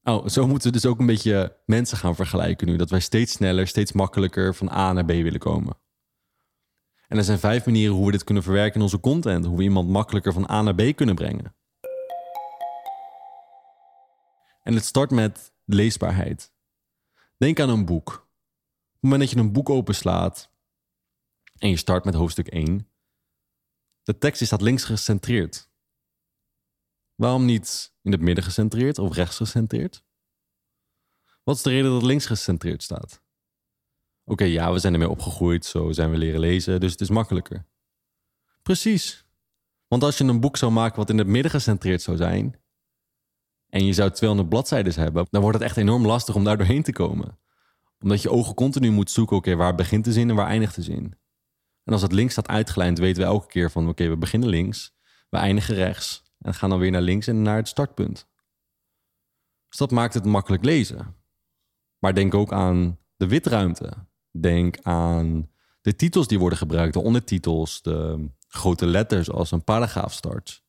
Oh, 0.08 0.26
zo 0.26 0.46
moeten 0.46 0.66
we 0.66 0.72
dus 0.72 0.86
ook 0.86 0.98
een 0.98 1.06
beetje 1.06 1.56
mensen 1.64 1.98
gaan 1.98 2.14
vergelijken 2.14 2.66
nu. 2.66 2.76
Dat 2.76 2.90
wij 2.90 3.00
steeds 3.00 3.32
sneller, 3.32 3.66
steeds 3.66 3.92
makkelijker 3.92 4.54
van 4.54 4.70
A 4.70 4.92
naar 4.92 5.04
B 5.04 5.08
willen 5.08 5.38
komen. 5.38 5.78
En 7.08 7.16
er 7.16 7.24
zijn 7.24 7.38
vijf 7.38 7.66
manieren 7.66 7.94
hoe 7.94 8.06
we 8.06 8.12
dit 8.12 8.24
kunnen 8.24 8.42
verwerken 8.42 8.74
in 8.74 8.82
onze 8.82 9.00
content. 9.00 9.44
Hoe 9.44 9.56
we 9.56 9.62
iemand 9.62 9.88
makkelijker 9.88 10.32
van 10.32 10.50
A 10.50 10.62
naar 10.62 10.74
B 10.74 10.96
kunnen 10.96 11.14
brengen. 11.14 11.54
En 14.62 14.74
het 14.74 14.84
start 14.84 15.10
met 15.10 15.52
leesbaarheid. 15.64 16.52
Denk 17.36 17.60
aan 17.60 17.68
een 17.68 17.84
boek. 17.84 18.08
Op 18.08 18.92
het 18.92 19.00
moment 19.00 19.20
dat 19.20 19.30
je 19.30 19.36
een 19.36 19.52
boek 19.52 19.68
openslaat 19.68 20.50
en 21.58 21.68
je 21.68 21.76
start 21.76 22.04
met 22.04 22.14
hoofdstuk 22.14 22.46
1, 22.46 22.88
de 24.02 24.18
tekst 24.18 24.44
staat 24.44 24.60
links 24.60 24.84
gecentreerd. 24.84 25.70
Waarom 27.16 27.44
niet 27.44 27.94
in 28.02 28.12
het 28.12 28.20
midden 28.20 28.44
gecentreerd 28.44 28.98
of 28.98 29.14
rechts 29.14 29.36
gecentreerd? 29.36 30.04
Wat 31.42 31.56
is 31.56 31.62
de 31.62 31.70
reden 31.70 31.90
dat 31.90 32.02
links 32.02 32.26
gecentreerd 32.26 32.82
staat? 32.82 33.22
Oké, 34.24 34.44
ja, 34.44 34.72
we 34.72 34.78
zijn 34.78 34.92
ermee 34.92 35.08
opgegroeid, 35.08 35.64
zo 35.64 35.92
zijn 35.92 36.10
we 36.10 36.16
leren 36.16 36.40
lezen, 36.40 36.80
dus 36.80 36.92
het 36.92 37.00
is 37.00 37.10
makkelijker. 37.10 37.66
Precies. 38.62 39.26
Want 39.88 40.02
als 40.02 40.18
je 40.18 40.24
een 40.24 40.40
boek 40.40 40.56
zou 40.56 40.72
maken 40.72 40.96
wat 40.96 41.10
in 41.10 41.18
het 41.18 41.26
midden 41.26 41.50
gecentreerd 41.50 42.02
zou 42.02 42.16
zijn, 42.16 42.60
en 43.68 43.84
je 43.84 43.92
zou 43.92 44.10
200 44.10 44.48
bladzijden 44.48 44.94
hebben, 44.94 45.26
dan 45.30 45.42
wordt 45.42 45.58
het 45.58 45.66
echt 45.66 45.76
enorm 45.76 46.06
lastig 46.06 46.34
om 46.34 46.44
daar 46.44 46.56
doorheen 46.56 46.82
te 46.82 46.92
komen. 46.92 47.38
Omdat 47.98 48.22
je 48.22 48.30
ogen 48.30 48.54
continu 48.54 48.90
moet 48.90 49.10
zoeken, 49.10 49.36
oké, 49.36 49.54
waar 49.54 49.74
begint 49.74 50.04
de 50.04 50.12
zin 50.12 50.28
en 50.30 50.36
waar 50.36 50.46
eindigt 50.46 50.74
de 50.74 50.82
zin? 50.82 51.18
En 51.84 51.92
als 51.92 52.02
het 52.02 52.12
links 52.12 52.32
staat 52.32 52.48
uitgelijnd, 52.48 52.98
weten 52.98 53.22
we 53.22 53.28
elke 53.28 53.46
keer 53.46 53.70
van, 53.70 53.88
oké, 53.88 54.08
we 54.08 54.16
beginnen 54.16 54.48
links, 54.48 54.94
we 55.28 55.36
eindigen 55.36 55.74
rechts. 55.74 56.25
En 56.46 56.54
gaan 56.54 56.70
dan 56.70 56.78
weer 56.78 56.90
naar 56.90 57.00
links 57.00 57.26
en 57.26 57.42
naar 57.42 57.56
het 57.56 57.68
startpunt. 57.68 58.26
Dus 59.68 59.78
dat 59.78 59.90
maakt 59.90 60.14
het 60.14 60.24
makkelijk 60.24 60.64
lezen. 60.64 61.14
Maar 61.98 62.14
denk 62.14 62.34
ook 62.34 62.52
aan 62.52 62.98
de 63.16 63.26
witruimte. 63.26 63.92
Denk 64.30 64.78
aan 64.82 65.50
de 65.80 65.96
titels 65.96 66.26
die 66.26 66.38
worden 66.38 66.58
gebruikt, 66.58 66.92
de 66.92 67.02
ondertitels, 67.02 67.82
de 67.82 68.28
grote 68.48 68.86
letters 68.86 69.30
als 69.30 69.50
een 69.50 69.64
paragraaf 69.64 70.12
start. 70.12 70.64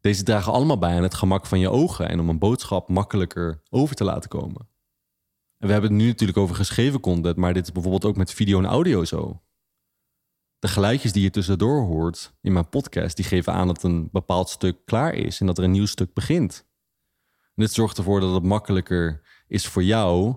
Deze 0.00 0.22
dragen 0.22 0.52
allemaal 0.52 0.78
bij 0.78 0.96
aan 0.96 1.02
het 1.02 1.14
gemak 1.14 1.46
van 1.46 1.58
je 1.58 1.70
ogen 1.70 2.08
en 2.08 2.20
om 2.20 2.28
een 2.28 2.38
boodschap 2.38 2.88
makkelijker 2.88 3.62
over 3.70 3.96
te 3.96 4.04
laten 4.04 4.30
komen. 4.30 4.68
En 5.58 5.66
we 5.66 5.72
hebben 5.72 5.90
het 5.90 6.00
nu 6.00 6.06
natuurlijk 6.06 6.38
over 6.38 6.56
geschreven 6.56 7.00
content, 7.00 7.36
maar 7.36 7.54
dit 7.54 7.64
is 7.64 7.72
bijvoorbeeld 7.72 8.04
ook 8.04 8.16
met 8.16 8.32
video 8.32 8.58
en 8.58 8.66
audio 8.66 9.04
zo 9.04 9.42
de 10.58 10.68
geluidjes 10.68 11.12
die 11.12 11.22
je 11.22 11.30
tussendoor 11.30 11.82
hoort 11.82 12.32
in 12.40 12.52
mijn 12.52 12.68
podcast, 12.68 13.16
die 13.16 13.24
geven 13.24 13.52
aan 13.52 13.66
dat 13.66 13.82
een 13.82 14.08
bepaald 14.12 14.48
stuk 14.48 14.76
klaar 14.84 15.14
is 15.14 15.40
en 15.40 15.46
dat 15.46 15.58
er 15.58 15.64
een 15.64 15.70
nieuw 15.70 15.86
stuk 15.86 16.14
begint. 16.14 16.66
Dit 17.54 17.72
zorgt 17.72 17.98
ervoor 17.98 18.20
dat 18.20 18.34
het 18.34 18.42
makkelijker 18.42 19.22
is 19.46 19.66
voor 19.66 19.84
jou 19.84 20.36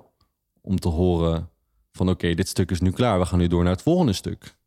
om 0.61 0.79
te 0.79 0.87
horen 0.87 1.49
van 1.91 2.09
oké, 2.09 2.33
dit 2.33 2.47
stuk 2.47 2.71
is 2.71 2.79
nu 2.79 2.91
klaar, 2.91 3.19
we 3.19 3.25
gaan 3.25 3.39
nu 3.39 3.47
door 3.47 3.63
naar 3.63 3.73
het 3.73 3.81
volgende 3.81 4.13
stuk. 4.13 4.59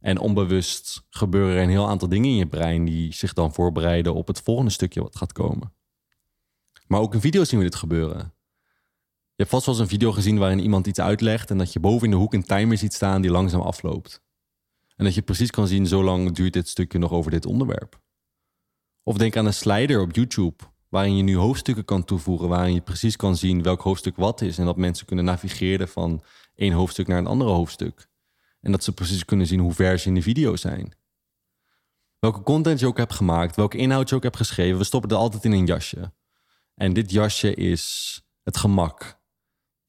En 0.00 0.18
onbewust 0.18 1.06
gebeuren 1.10 1.56
er 1.56 1.62
een 1.62 1.68
heel 1.68 1.88
aantal 1.88 2.08
dingen 2.08 2.30
in 2.30 2.36
je 2.36 2.46
brein 2.46 2.84
die 2.84 3.12
zich 3.12 3.32
dan 3.32 3.54
voorbereiden 3.54 4.14
op 4.14 4.26
het 4.26 4.40
volgende 4.40 4.70
stukje 4.70 5.02
wat 5.02 5.16
gaat 5.16 5.32
komen. 5.32 5.72
Maar 6.86 7.00
ook 7.00 7.14
in 7.14 7.20
video's 7.20 7.48
zien 7.48 7.58
we 7.58 7.64
dit 7.64 7.74
gebeuren. 7.74 8.34
Je 9.34 9.44
hebt 9.44 9.50
vast 9.50 9.66
wel 9.66 9.74
eens 9.74 9.84
een 9.84 9.90
video 9.90 10.12
gezien 10.12 10.38
waarin 10.38 10.58
iemand 10.58 10.86
iets 10.86 11.00
uitlegt 11.00 11.50
en 11.50 11.58
dat 11.58 11.72
je 11.72 11.80
boven 11.80 12.04
in 12.04 12.10
de 12.10 12.16
hoek 12.16 12.34
een 12.34 12.42
timer 12.42 12.78
ziet 12.78 12.94
staan 12.94 13.22
die 13.22 13.30
langzaam 13.30 13.60
afloopt. 13.60 14.26
En 14.98 15.04
dat 15.04 15.14
je 15.14 15.22
precies 15.22 15.50
kan 15.50 15.66
zien, 15.66 15.86
zo 15.86 16.04
lang 16.04 16.32
duurt 16.32 16.52
dit 16.52 16.68
stukje 16.68 16.98
nog 16.98 17.12
over 17.12 17.30
dit 17.30 17.46
onderwerp. 17.46 18.00
Of 19.02 19.16
denk 19.16 19.36
aan 19.36 19.46
een 19.46 19.54
slider 19.54 20.00
op 20.00 20.14
YouTube, 20.14 20.64
waarin 20.88 21.16
je 21.16 21.22
nu 21.22 21.36
hoofdstukken 21.36 21.84
kan 21.84 22.04
toevoegen, 22.04 22.48
waarin 22.48 22.74
je 22.74 22.80
precies 22.80 23.16
kan 23.16 23.36
zien 23.36 23.62
welk 23.62 23.82
hoofdstuk 23.82 24.16
wat 24.16 24.40
is 24.40 24.58
en 24.58 24.64
dat 24.64 24.76
mensen 24.76 25.06
kunnen 25.06 25.24
navigeren 25.24 25.88
van 25.88 26.22
één 26.54 26.72
hoofdstuk 26.72 27.06
naar 27.06 27.18
een 27.18 27.26
andere 27.26 27.50
hoofdstuk. 27.50 28.08
En 28.60 28.72
dat 28.72 28.84
ze 28.84 28.92
precies 28.92 29.24
kunnen 29.24 29.46
zien 29.46 29.60
hoe 29.60 29.72
ver 29.72 29.98
ze 29.98 30.08
in 30.08 30.14
de 30.14 30.22
video 30.22 30.56
zijn. 30.56 30.92
Welke 32.18 32.42
content 32.42 32.80
je 32.80 32.86
ook 32.86 32.96
hebt 32.96 33.14
gemaakt, 33.14 33.56
welke 33.56 33.76
inhoud 33.76 34.08
je 34.08 34.14
ook 34.14 34.22
hebt 34.22 34.36
geschreven, 34.36 34.78
we 34.78 34.84
stoppen 34.84 35.10
het 35.10 35.18
altijd 35.18 35.44
in 35.44 35.52
een 35.52 35.66
jasje. 35.66 36.12
En 36.74 36.92
dit 36.92 37.10
jasje 37.10 37.54
is 37.54 38.16
het 38.42 38.56
gemak. 38.56 39.20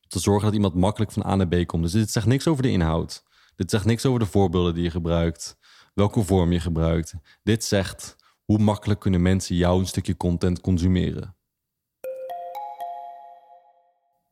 Te 0.08 0.20
zorgen 0.20 0.46
dat 0.46 0.54
iemand 0.54 0.74
makkelijk 0.74 1.12
van 1.12 1.26
A 1.26 1.36
naar 1.36 1.48
B 1.48 1.66
komt. 1.66 1.84
Dus 1.84 1.92
dit 1.92 2.12
zegt 2.12 2.26
niks 2.26 2.48
over 2.48 2.64
de 2.64 2.72
inhoud. 2.72 3.24
Dit 3.60 3.70
zegt 3.70 3.86
niks 3.86 4.06
over 4.06 4.20
de 4.20 4.26
voorbeelden 4.26 4.74
die 4.74 4.84
je 4.84 4.90
gebruikt, 4.90 5.58
welke 5.94 6.24
vorm 6.24 6.52
je 6.52 6.60
gebruikt. 6.60 7.14
Dit 7.44 7.64
zegt 7.64 8.16
hoe 8.44 8.58
makkelijk 8.58 9.00
kunnen 9.00 9.22
mensen 9.22 9.56
jouw 9.56 9.84
stukje 9.84 10.18
content 10.18 10.62
consumeren. 10.62 11.24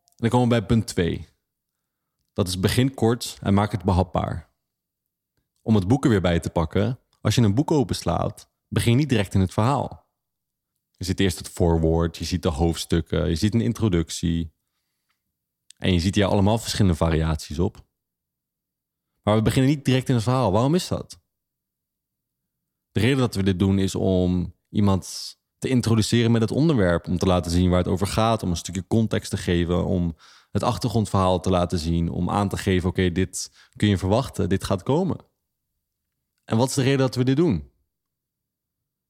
En 0.06 0.16
dan 0.16 0.30
komen 0.30 0.48
we 0.48 0.56
bij 0.58 0.66
punt 0.66 0.88
2. 0.88 1.28
Dat 2.34 2.48
is 2.48 2.60
begin 2.60 2.94
kort 2.94 3.38
en 3.42 3.54
maak 3.54 3.72
het 3.72 3.84
behapbaar. 3.84 4.54
Om 5.62 5.76
het 5.76 5.88
boek 5.88 6.04
er 6.04 6.10
weer 6.10 6.22
bij 6.22 6.40
te 6.40 6.50
pakken, 6.50 7.00
als 7.22 7.36
je 7.36 7.42
een 7.42 7.56
boek 7.56 7.72
openslaat, 7.72 8.52
begin 8.68 8.98
niet 8.98 9.10
direct 9.10 9.34
in 9.34 9.42
het 9.42 9.54
verhaal. 9.54 10.10
Je 10.92 11.06
ziet 11.06 11.20
eerst 11.20 11.38
het 11.38 11.50
voorwoord, 11.50 12.18
je 12.18 12.26
ziet 12.26 12.42
de 12.44 12.50
hoofdstukken, 12.50 13.30
je 13.30 13.36
ziet 13.36 13.54
een 13.54 13.62
introductie. 13.62 14.54
En 15.78 15.94
je 15.94 16.00
ziet 16.00 16.16
hier 16.16 16.26
allemaal 16.26 16.58
verschillende 16.58 16.98
variaties 16.98 17.60
op. 17.60 17.87
Maar 19.28 19.36
we 19.36 19.42
beginnen 19.42 19.72
niet 19.72 19.86
direct 19.86 20.10
in 20.10 20.16
het 20.16 20.24
verhaal. 20.24 20.52
Waarom 20.52 20.76
is 20.76 20.88
dat? 20.88 21.20
De 22.92 23.00
reden 23.00 23.18
dat 23.18 23.36
we 23.36 23.44
dit 23.44 23.60
doen 23.60 23.80
is 23.80 23.96
om 23.96 24.56
iemand 24.70 25.36
te 25.58 25.68
introduceren 25.68 26.32
met 26.32 26.42
het 26.42 26.52
onderwerp. 26.52 27.08
Om 27.08 27.18
te 27.18 27.26
laten 27.26 27.52
zien 27.52 27.70
waar 27.70 27.80
het 27.80 27.88
over 27.88 28.08
gaat. 28.08 28.44
Om 28.44 28.50
een 28.50 28.58
stukje 28.58 28.88
context 28.88 29.30
te 29.30 29.38
geven. 29.38 29.86
Om 29.86 30.16
het 30.52 30.64
achtergrondverhaal 30.64 31.40
te 31.40 31.50
laten 31.50 31.80
zien. 31.80 32.10
Om 32.10 32.30
aan 32.30 32.50
te 32.50 32.58
geven: 32.58 32.90
oké, 32.90 33.12
dit 33.12 33.52
kun 33.76 33.88
je 33.88 33.98
verwachten. 33.98 34.50
Dit 34.50 34.64
gaat 34.64 34.84
komen. 34.84 35.18
En 36.44 36.58
wat 36.58 36.70
is 36.70 36.76
de 36.76 36.82
reden 36.82 36.98
dat 36.98 37.16
we 37.16 37.24
dit 37.24 37.36
doen? 37.36 37.72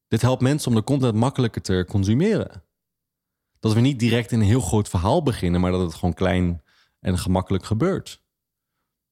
Dit 0.07 0.21
helpt 0.21 0.41
mensen 0.41 0.69
om 0.69 0.75
de 0.75 0.83
content 0.83 1.15
makkelijker 1.15 1.62
te 1.62 1.86
consumeren. 1.88 2.63
Dat 3.59 3.74
we 3.74 3.79
niet 3.79 4.00
direct 4.00 4.31
in 4.31 4.39
een 4.39 4.45
heel 4.45 4.62
groot 4.62 4.89
verhaal 4.89 5.24
beginnen, 5.24 5.62
maar 5.62 5.71
dat 5.71 5.81
het 5.81 5.93
gewoon 5.93 6.13
klein 6.13 6.62
en 7.00 7.17
gemakkelijk 7.17 7.65
gebeurt. 7.65 8.25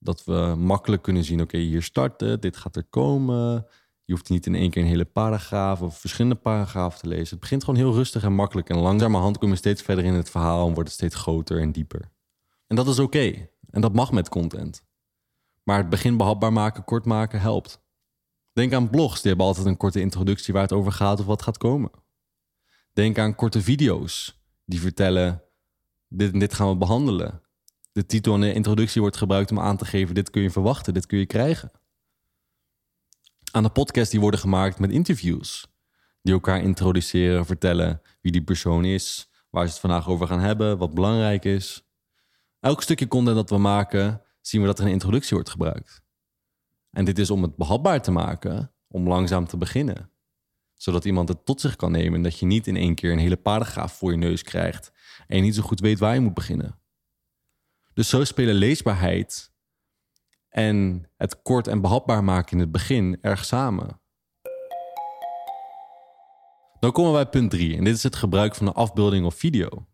Dat 0.06 0.24
we 0.24 0.56
makkelijk 0.58 1.02
kunnen 1.02 1.24
zien: 1.24 1.42
oké, 1.42 1.58
hier 1.58 1.84
starten, 1.84 2.42
dit 2.42 2.58
gaat 2.58 2.76
er 2.76 2.84
komen. 2.84 3.68
Je 4.04 4.14
hoeft 4.14 4.30
niet 4.30 4.46
in 4.46 4.56
één 4.56 4.70
keer 4.70 4.82
een 4.82 4.88
hele 4.88 5.06
paragraaf 5.06 5.82
of 5.82 6.00
verschillende 6.00 6.36
paragrafen 6.36 7.00
te 7.00 7.08
lezen. 7.08 7.30
Het 7.30 7.40
begint 7.40 7.64
gewoon 7.64 7.80
heel 7.80 7.94
rustig 7.94 8.24
en 8.24 8.34
makkelijk. 8.34 8.70
En 8.70 8.78
langzamerhand 8.78 9.38
kom 9.38 9.50
je 9.50 9.56
steeds 9.56 9.82
verder 9.82 10.06
in 10.06 10.14
het 10.14 10.30
verhaal 10.30 10.68
en 10.68 10.74
wordt 10.74 10.90
het 10.90 10.98
steeds 10.98 11.16
groter 11.16 11.60
en 11.60 11.72
dieper. 11.72 12.12
En 12.68 12.76
dat 12.76 12.88
is 12.88 13.00
oké. 13.00 13.50
En 13.70 13.82
dat 13.82 13.94
mag 13.94 14.12
met 14.12 14.30
content. 14.30 14.84
Maar 15.64 15.78
het 15.78 15.90
begin 15.90 16.18
behapbaar 16.18 16.54
maken, 16.54 16.84
kort 16.84 17.06
maken, 17.06 17.40
helpt. 17.40 17.82
Denk 18.54 18.74
aan 18.74 18.90
blogs, 18.90 19.22
die 19.22 19.28
hebben 19.30 19.46
altijd 19.46 19.66
een 19.66 19.78
korte 19.78 20.00
introductie 20.00 20.54
waar 20.54 20.64
het 20.64 20.74
over 20.74 20.92
gaat 20.92 21.20
of 21.20 21.26
wat 21.26 21.42
gaat 21.42 21.58
komen. 21.58 21.92
Denk 22.94 23.18
aan 23.18 23.36
korte 23.36 23.62
video's 23.62 24.44
die 24.66 24.80
vertellen: 24.80 25.44
dit 26.08 26.34
en 26.34 26.40
dit 26.40 26.54
gaan 26.54 26.70
we 26.70 26.76
behandelen. 26.76 27.42
De 27.96 28.06
titel 28.06 28.34
en 28.34 28.42
de 28.42 28.54
introductie 28.54 29.02
wordt 29.02 29.18
gebruikt 29.18 29.52
om 29.52 29.60
aan 29.60 29.78
te 29.78 29.86
geven: 29.86 30.16
dit 30.16 30.30
kun 30.30 30.42
je 30.42 30.50
verwachten, 30.50 30.94
dit 30.94 31.06
kun 31.06 31.18
je 31.18 31.26
krijgen 31.26 31.72
aan 33.56 33.64
de 33.64 33.70
podcast 33.70 34.12
die 34.12 34.20
worden 34.20 34.40
gemaakt 34.40 34.80
met 34.80 34.92
interviews. 34.92 35.68
Die 36.22 36.34
elkaar 36.34 36.62
introduceren, 36.62 37.46
vertellen 37.46 38.02
wie 38.22 38.32
die 38.32 38.44
persoon 38.44 38.86
is, 38.86 39.30
waar 39.50 39.66
ze 39.66 39.72
het 39.72 39.80
vandaag 39.80 40.08
over 40.08 40.28
gaan 40.28 40.40
hebben, 40.40 40.78
wat 40.78 40.94
belangrijk 40.94 41.46
is. 41.46 41.84
Elk 42.60 42.82
stukje 42.82 43.08
content 43.08 43.36
dat 43.36 43.50
we 43.50 43.58
maken, 43.58 44.22
zien 44.42 44.62
we 44.62 44.68
dat 44.68 44.80
er 44.80 44.86
een 44.86 44.92
introductie 44.92 45.36
wordt 45.36 45.50
gebruikt. 45.50 46.02
En 46.92 47.06
dit 47.06 47.20
is 47.20 47.30
om 47.30 47.42
het 47.42 47.56
behapbaar 47.56 48.02
te 48.02 48.12
maken, 48.12 48.72
om 48.88 49.08
langzaam 49.08 49.48
te 49.48 49.58
beginnen. 49.58 50.10
Zodat 50.74 51.06
iemand 51.06 51.30
het 51.30 51.46
tot 51.46 51.62
zich 51.62 51.76
kan 51.76 51.92
nemen 51.92 52.14
en 52.14 52.24
dat 52.24 52.40
je 52.40 52.46
niet 52.46 52.68
in 52.68 52.76
één 52.76 52.96
keer 52.96 53.12
een 53.12 53.20
hele 53.20 53.38
paragraaf 53.38 53.94
voor 53.94 54.12
je 54.12 54.18
neus 54.18 54.44
krijgt 54.44 54.92
en 55.28 55.36
je 55.38 55.44
niet 55.44 55.56
zo 55.56 55.62
goed 55.62 55.80
weet 55.80 56.00
waar 56.00 56.14
je 56.14 56.20
moet 56.20 56.34
beginnen. 56.34 56.80
Dus 57.96 58.10
zo 58.10 58.24
spelen 58.24 58.56
leesbaarheid 58.56 59.52
en 60.50 61.10
het 61.18 61.42
kort 61.42 61.68
en 61.68 61.82
behapbaar 61.82 62.24
maken 62.24 62.52
in 62.52 62.60
het 62.60 62.72
begin 62.72 63.18
erg 63.22 63.46
samen. 63.46 64.00
Dan 66.80 66.92
komen 66.92 67.12
we 67.12 67.18
bij 67.18 67.30
punt 67.30 67.52
3 67.52 67.78
en 67.78 67.84
dit 67.84 67.96
is 67.96 68.04
het 68.04 68.16
gebruik 68.16 68.56
van 68.56 68.68
een 68.68 68.74
afbeelding 68.74 69.26
of 69.26 69.36
video. 69.36 69.88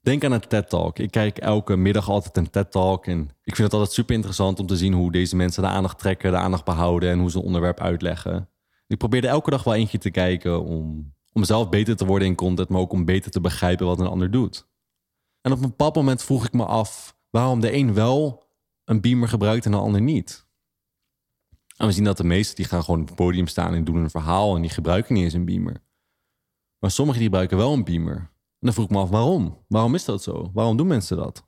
Denk 0.00 0.24
aan 0.24 0.32
een 0.32 0.48
TED-talk. 0.48 0.98
Ik 0.98 1.10
kijk 1.10 1.38
elke 1.38 1.76
middag 1.76 2.08
altijd 2.08 2.36
een 2.36 2.50
TED-talk 2.50 3.06
en 3.06 3.20
ik 3.20 3.54
vind 3.54 3.58
het 3.58 3.72
altijd 3.72 3.92
super 3.92 4.14
interessant 4.14 4.60
om 4.60 4.66
te 4.66 4.76
zien 4.76 4.92
hoe 4.92 5.12
deze 5.12 5.36
mensen 5.36 5.62
de 5.62 5.68
aandacht 5.68 5.98
trekken, 5.98 6.32
de 6.32 6.38
aandacht 6.38 6.64
behouden 6.64 7.10
en 7.10 7.18
hoe 7.18 7.30
ze 7.30 7.38
een 7.38 7.44
onderwerp 7.44 7.80
uitleggen. 7.80 8.48
Ik 8.86 8.98
probeerde 8.98 9.28
elke 9.28 9.50
dag 9.50 9.64
wel 9.64 9.74
eentje 9.74 9.98
te 9.98 10.10
kijken 10.10 10.64
om, 10.64 11.14
om 11.32 11.44
zelf 11.44 11.68
beter 11.68 11.96
te 11.96 12.06
worden 12.06 12.28
in 12.28 12.34
content, 12.34 12.68
maar 12.68 12.80
ook 12.80 12.92
om 12.92 13.04
beter 13.04 13.30
te 13.30 13.40
begrijpen 13.40 13.86
wat 13.86 14.00
een 14.00 14.06
ander 14.06 14.30
doet. 14.30 14.67
En 15.40 15.52
op 15.52 15.62
een 15.62 15.68
bepaald 15.68 15.94
moment 15.94 16.22
vroeg 16.22 16.46
ik 16.46 16.52
me 16.52 16.64
af 16.64 17.16
waarom 17.30 17.60
de 17.60 17.72
een 17.72 17.94
wel 17.94 18.46
een 18.84 19.00
beamer 19.00 19.28
gebruikt 19.28 19.64
en 19.64 19.70
de 19.70 19.76
ander 19.76 20.00
niet. 20.00 20.46
En 21.76 21.86
we 21.86 21.92
zien 21.92 22.04
dat 22.04 22.16
de 22.16 22.24
meesten 22.24 22.56
die 22.56 22.64
gaan 22.64 22.84
gewoon 22.84 23.00
op 23.00 23.06
het 23.06 23.16
podium 23.16 23.46
staan 23.46 23.74
en 23.74 23.84
doen 23.84 23.96
een 23.96 24.10
verhaal 24.10 24.54
en 24.54 24.60
die 24.60 24.70
gebruiken 24.70 25.14
niet 25.14 25.24
eens 25.24 25.32
een 25.32 25.44
beamer. 25.44 25.82
Maar 26.78 26.90
sommigen 26.90 27.20
die 27.20 27.28
gebruiken 27.28 27.56
wel 27.56 27.72
een 27.72 27.84
beamer. 27.84 28.16
En 28.16 28.66
dan 28.66 28.72
vroeg 28.72 28.84
ik 28.84 28.90
me 28.90 28.98
af 28.98 29.10
waarom? 29.10 29.64
Waarom 29.68 29.94
is 29.94 30.04
dat 30.04 30.22
zo? 30.22 30.50
Waarom 30.52 30.76
doen 30.76 30.86
mensen 30.86 31.16
dat? 31.16 31.46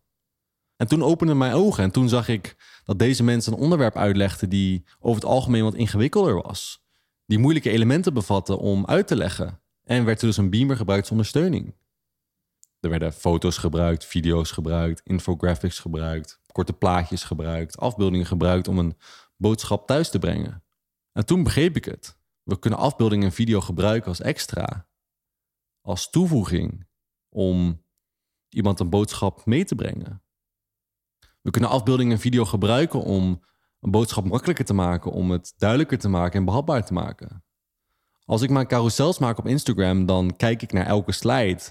En 0.77 0.89
toen 0.89 1.03
openden 1.03 1.39
mijn 1.39 1.53
ogen 1.53 1.85
en 1.85 1.91
toen 1.91 2.09
zag 2.09 2.29
ik 2.29 2.57
dat 2.85 2.99
deze 2.99 3.23
mensen 3.23 3.53
een 3.53 3.59
onderwerp 3.59 3.97
uitlegden 3.97 4.49
die 4.49 4.85
over 4.99 5.23
het 5.23 5.31
algemeen 5.31 5.63
wat 5.63 5.75
ingewikkelder 5.75 6.43
was. 6.43 6.85
Die 7.27 7.39
moeilijke 7.39 7.71
elementen 7.71 8.15
bevatten 8.15 8.59
om 8.59 8.87
uit 8.87 9.07
te 9.07 9.17
leggen. 9.17 9.61
En 9.85 10.05
werd 10.05 10.21
er 10.21 10.27
dus 10.27 10.37
een 10.37 10.51
beamer 10.51 10.77
gebruikt 10.77 11.03
als 11.03 11.11
ondersteuning. 11.11 11.75
Er 12.81 12.91
werden 12.91 13.13
foto's 13.13 13.59
gebruikt, 13.59 14.05
video's 14.05 14.51
gebruikt, 14.51 15.01
infographics 15.05 15.79
gebruikt, 15.79 16.41
korte 16.53 16.73
plaatjes 16.73 17.25
gebruikt, 17.25 17.79
afbeeldingen 17.79 18.27
gebruikt 18.27 18.69
om 18.69 18.79
een 18.79 18.97
boodschap 19.37 19.87
thuis 19.87 20.11
te 20.11 20.19
brengen. 20.19 20.65
En 21.13 21.27
toen 21.27 21.43
begreep 21.43 21.77
ik 21.77 21.85
het. 21.85 22.19
We 22.43 22.59
kunnen 22.59 22.79
afbeeldingen 22.79 23.27
en 23.27 23.33
video 23.33 23.61
gebruiken 23.61 24.09
als 24.09 24.21
extra, 24.21 24.89
als 25.81 26.11
toevoeging 26.11 26.87
om 27.29 27.85
iemand 28.49 28.81
een 28.81 28.91
boodschap 28.91 29.47
mee 29.47 29.65
te 29.65 29.75
brengen. 29.75 30.23
We 31.41 31.51
kunnen 31.51 31.71
afbeeldingen 31.71 32.13
en 32.13 32.21
video 32.21 32.45
gebruiken 32.45 33.03
om 33.03 33.45
een 33.81 33.91
boodschap 33.91 34.25
makkelijker 34.25 34.65
te 34.65 34.75
maken, 34.75 35.13
om 35.13 35.31
het 35.31 35.55
duidelijker 35.57 35.99
te 35.99 36.09
maken 36.09 36.39
en 36.39 36.45
behapbaar 36.45 36.87
te 36.87 36.93
maken. 36.93 37.45
Als 38.25 38.43
ik 38.43 38.51
mijn 38.51 38.67
carousels 38.67 39.19
maak 39.19 39.39
op 39.39 39.47
Instagram, 39.47 40.07
dan 40.07 40.37
kijk 40.37 40.63
ik 40.63 40.73
naar 40.73 40.87
elke 40.87 41.13
slide 41.13 41.63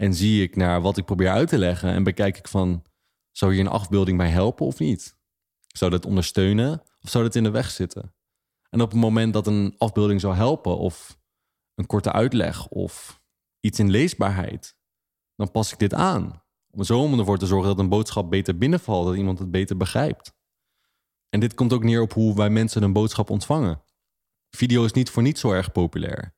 en 0.00 0.14
zie 0.14 0.42
ik 0.42 0.56
naar 0.56 0.80
wat 0.80 0.96
ik 0.96 1.04
probeer 1.04 1.30
uit 1.30 1.48
te 1.48 1.58
leggen 1.58 1.90
en 1.90 2.02
bekijk 2.02 2.38
ik 2.38 2.48
van, 2.48 2.84
zou 3.30 3.52
hier 3.52 3.60
een 3.60 3.70
afbeelding 3.70 4.18
bij 4.18 4.28
helpen 4.28 4.66
of 4.66 4.78
niet? 4.78 5.16
Zou 5.66 5.90
dat 5.90 6.06
ondersteunen 6.06 6.82
of 7.00 7.10
zou 7.10 7.24
dat 7.24 7.34
in 7.34 7.42
de 7.42 7.50
weg 7.50 7.70
zitten? 7.70 8.14
En 8.70 8.80
op 8.80 8.90
het 8.90 9.00
moment 9.00 9.32
dat 9.32 9.46
een 9.46 9.74
afbeelding 9.78 10.20
zou 10.20 10.34
helpen 10.34 10.78
of 10.78 11.18
een 11.74 11.86
korte 11.86 12.12
uitleg 12.12 12.68
of 12.68 13.22
iets 13.60 13.78
in 13.78 13.90
leesbaarheid, 13.90 14.76
dan 15.36 15.50
pas 15.50 15.72
ik 15.72 15.78
dit 15.78 15.94
aan. 15.94 16.42
Om 16.70 16.84
zo 16.84 17.18
ervoor 17.18 17.38
te 17.38 17.46
zorgen 17.46 17.68
dat 17.68 17.78
een 17.78 17.88
boodschap 17.88 18.30
beter 18.30 18.58
binnenvalt, 18.58 19.06
dat 19.06 19.16
iemand 19.16 19.38
het 19.38 19.50
beter 19.50 19.76
begrijpt. 19.76 20.32
En 21.28 21.40
dit 21.40 21.54
komt 21.54 21.72
ook 21.72 21.84
neer 21.84 22.00
op 22.00 22.12
hoe 22.12 22.36
wij 22.36 22.50
mensen 22.50 22.82
een 22.82 22.92
boodschap 22.92 23.30
ontvangen. 23.30 23.82
Video 24.50 24.84
is 24.84 24.92
niet 24.92 25.10
voor 25.10 25.22
niet 25.22 25.38
zo 25.38 25.52
erg 25.52 25.72
populair. 25.72 26.34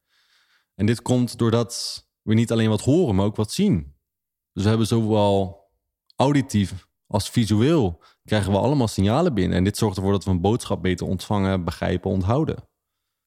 En 0.74 0.86
dit 0.86 1.02
komt 1.02 1.38
doordat 1.38 2.04
we 2.22 2.34
niet 2.34 2.52
alleen 2.52 2.68
wat 2.68 2.80
horen, 2.80 3.14
maar 3.14 3.24
ook 3.24 3.36
wat 3.36 3.52
zien. 3.52 3.94
Dus 4.52 4.62
we 4.62 4.68
hebben 4.68 4.86
zowel 4.86 5.60
auditief 6.16 6.88
als 7.06 7.30
visueel 7.30 8.02
krijgen 8.24 8.52
we 8.52 8.58
allemaal 8.58 8.88
signalen 8.88 9.34
binnen. 9.34 9.56
En 9.56 9.64
dit 9.64 9.76
zorgt 9.76 9.96
ervoor 9.96 10.12
dat 10.12 10.24
we 10.24 10.30
een 10.30 10.40
boodschap 10.40 10.82
beter 10.82 11.06
ontvangen, 11.06 11.64
begrijpen, 11.64 12.10
onthouden. 12.10 12.56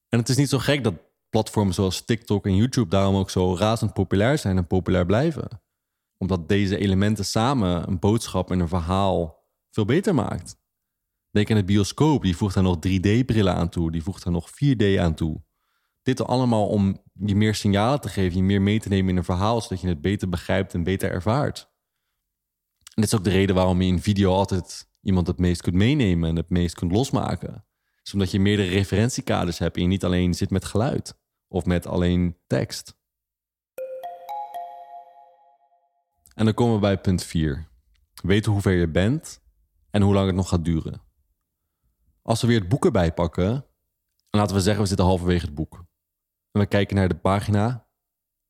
En 0.09 0.19
het 0.19 0.29
is 0.29 0.37
niet 0.37 0.49
zo 0.49 0.57
gek 0.57 0.83
dat 0.83 0.93
platformen 1.29 1.73
zoals 1.73 2.05
TikTok 2.05 2.45
en 2.45 2.55
YouTube 2.55 2.89
daarom 2.89 3.15
ook 3.15 3.29
zo 3.29 3.55
razend 3.55 3.93
populair 3.93 4.37
zijn 4.37 4.57
en 4.57 4.67
populair 4.67 5.05
blijven. 5.05 5.61
Omdat 6.17 6.49
deze 6.49 6.77
elementen 6.77 7.25
samen 7.25 7.87
een 7.87 7.99
boodschap 7.99 8.51
en 8.51 8.59
een 8.59 8.67
verhaal 8.67 9.43
veel 9.71 9.85
beter 9.85 10.15
maakt. 10.15 10.57
Denk 11.31 11.49
aan 11.51 11.57
de 11.57 11.63
bioscoop, 11.63 12.21
die 12.21 12.37
voegt 12.37 12.53
daar 12.53 12.63
nog 12.63 12.77
3D-brillen 12.77 13.55
aan 13.55 13.69
toe, 13.69 13.91
die 13.91 14.03
voegt 14.03 14.23
er 14.23 14.31
nog 14.31 14.49
4D 14.49 14.99
aan 14.99 15.13
toe. 15.15 15.41
Dit 16.03 16.25
allemaal 16.25 16.67
om 16.67 17.01
je 17.19 17.35
meer 17.35 17.55
signalen 17.55 18.01
te 18.01 18.09
geven, 18.09 18.37
je 18.37 18.43
meer 18.43 18.61
mee 18.61 18.79
te 18.79 18.89
nemen 18.89 19.09
in 19.09 19.17
een 19.17 19.23
verhaal, 19.23 19.61
zodat 19.61 19.81
je 19.81 19.87
het 19.87 20.01
beter 20.01 20.29
begrijpt 20.29 20.73
en 20.73 20.83
beter 20.83 21.11
ervaart. 21.11 21.69
En 22.83 23.01
dit 23.01 23.05
is 23.05 23.15
ook 23.15 23.23
de 23.23 23.29
reden 23.29 23.55
waarom 23.55 23.81
je 23.81 23.87
in 23.87 24.01
video 24.01 24.33
altijd 24.33 24.89
iemand 25.01 25.27
het 25.27 25.37
meest 25.39 25.61
kunt 25.61 25.75
meenemen 25.75 26.29
en 26.29 26.35
het 26.35 26.49
meest 26.49 26.75
kunt 26.75 26.91
losmaken. 26.91 27.65
Is 28.03 28.13
omdat 28.13 28.31
je 28.31 28.39
meerdere 28.39 28.69
referentiekaders 28.69 29.57
hebt 29.57 29.75
en 29.75 29.81
je 29.81 29.87
niet 29.87 30.03
alleen 30.03 30.33
zit 30.33 30.49
met 30.49 30.65
geluid 30.65 31.17
of 31.47 31.65
met 31.65 31.87
alleen 31.87 32.37
tekst. 32.47 32.97
En 36.33 36.45
dan 36.45 36.53
komen 36.53 36.73
we 36.73 36.79
bij 36.79 36.97
punt 36.97 37.23
4. 37.23 37.67
Weten 38.23 38.51
hoe 38.51 38.61
ver 38.61 38.73
je 38.73 38.87
bent 38.87 39.41
en 39.89 40.01
hoe 40.01 40.13
lang 40.13 40.27
het 40.27 40.35
nog 40.35 40.49
gaat 40.49 40.65
duren. 40.65 41.01
Als 42.21 42.41
we 42.41 42.47
weer 42.47 42.59
het 42.59 42.69
boek 42.69 42.85
erbij 42.85 43.13
pakken, 43.13 43.65
laten 44.29 44.55
we 44.55 44.61
zeggen 44.61 44.81
we 44.81 44.87
zitten 44.87 45.05
halverwege 45.05 45.45
het 45.45 45.55
boek. 45.55 45.84
En 46.55 46.61
we 46.61 46.67
kijken 46.67 46.95
naar 46.95 47.07
de 47.07 47.15
pagina 47.15 47.87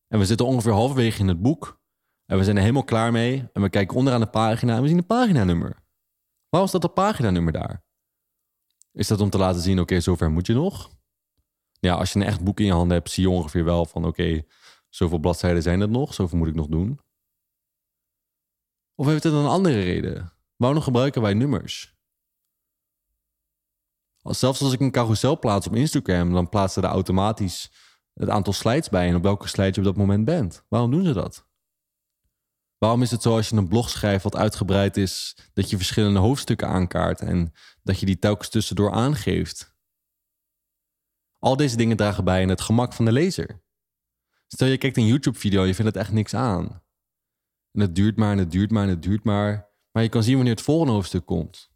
en 0.07 0.19
we 0.19 0.25
zitten 0.25 0.45
ongeveer 0.45 0.71
halverwege 0.71 1.19
in 1.19 1.27
het 1.27 1.41
boek 1.41 1.81
en 2.25 2.37
we 2.37 2.43
zijn 2.43 2.55
er 2.55 2.61
helemaal 2.61 2.83
klaar 2.83 3.11
mee 3.11 3.49
en 3.53 3.61
we 3.61 3.69
kijken 3.69 3.97
onderaan 3.97 4.19
de 4.19 4.27
pagina 4.29 4.75
en 4.75 4.81
we 4.81 4.87
zien 4.87 4.97
een 4.97 5.05
paginanummer. 5.05 5.83
Waarom 6.49 6.69
staat 6.69 6.81
dat 6.81 6.93
paginanummer 6.93 7.53
daar? 7.53 7.83
Is 8.91 9.07
dat 9.07 9.21
om 9.21 9.29
te 9.29 9.37
laten 9.37 9.61
zien, 9.61 9.79
oké, 9.79 9.99
zover 9.99 10.31
moet 10.31 10.47
je 10.47 10.53
nog? 10.53 10.91
Ja, 11.79 11.95
als 11.95 12.13
je 12.13 12.19
een 12.19 12.25
echt 12.25 12.43
boek 12.43 12.59
in 12.59 12.65
je 12.65 12.71
handen 12.71 12.97
hebt, 12.97 13.11
zie 13.11 13.23
je 13.23 13.29
ongeveer 13.29 13.63
wel 13.63 13.85
van, 13.85 14.05
oké, 14.05 14.43
zoveel 14.89 15.19
bladzijden 15.19 15.61
zijn 15.61 15.79
het 15.79 15.89
nog, 15.89 16.13
zoveel 16.13 16.37
moet 16.37 16.47
ik 16.47 16.55
nog 16.55 16.67
doen. 16.67 16.99
Of 18.95 19.05
heeft 19.05 19.23
het 19.23 19.33
een 19.33 19.45
andere 19.45 19.81
reden? 19.81 20.33
Waarom 20.55 20.81
gebruiken 20.81 21.21
wij 21.21 21.33
nummers? 21.33 21.95
Zelfs 24.21 24.61
als 24.61 24.73
ik 24.73 24.79
een 24.79 24.91
carousel 24.91 25.39
plaats 25.39 25.67
op 25.67 25.75
Instagram, 25.75 26.33
dan 26.33 26.49
plaatsen 26.49 26.83
er 26.83 26.89
automatisch 26.89 27.84
het 28.15 28.29
aantal 28.29 28.53
slides 28.53 28.89
bij 28.89 29.07
en 29.07 29.15
op 29.15 29.23
welke 29.23 29.47
slide 29.47 29.71
je 29.71 29.77
op 29.77 29.83
dat 29.83 29.95
moment 29.95 30.25
bent. 30.25 30.65
Waarom 30.67 30.91
doen 30.91 31.05
ze 31.05 31.13
dat? 31.13 31.47
Waarom 32.77 33.01
is 33.01 33.11
het 33.11 33.21
zo 33.21 33.35
als 33.35 33.49
je 33.49 33.55
een 33.55 33.67
blog 33.67 33.89
schrijft 33.89 34.23
wat 34.23 34.35
uitgebreid 34.35 34.97
is, 34.97 35.37
dat 35.53 35.69
je 35.69 35.77
verschillende 35.77 36.19
hoofdstukken 36.19 36.67
aankaart 36.67 37.19
en 37.19 37.53
dat 37.83 37.99
je 37.99 38.05
die 38.05 38.19
telkens 38.19 38.49
tussendoor 38.49 38.91
aangeeft? 38.91 39.75
Al 41.39 41.55
deze 41.55 41.77
dingen 41.77 41.97
dragen 41.97 42.23
bij 42.23 42.41
in 42.41 42.49
het 42.49 42.61
gemak 42.61 42.93
van 42.93 43.05
de 43.05 43.11
lezer. 43.11 43.63
Stel 44.47 44.67
je 44.67 44.77
kijkt 44.77 44.97
een 44.97 45.05
YouTube-video 45.05 45.63
je 45.63 45.75
vindt 45.75 45.93
het 45.93 46.03
echt 46.03 46.11
niks 46.11 46.33
aan. 46.33 46.83
En 47.71 47.81
het 47.81 47.95
duurt 47.95 48.17
maar 48.17 48.31
en 48.31 48.37
het 48.37 48.51
duurt 48.51 48.71
maar 48.71 48.83
en 48.83 48.89
het 48.89 49.03
duurt 49.03 49.23
maar. 49.23 49.69
Maar 49.91 50.03
je 50.03 50.09
kan 50.09 50.23
zien 50.23 50.35
wanneer 50.35 50.53
het 50.53 50.63
volgende 50.63 50.93
hoofdstuk 50.93 51.25
komt. 51.25 51.71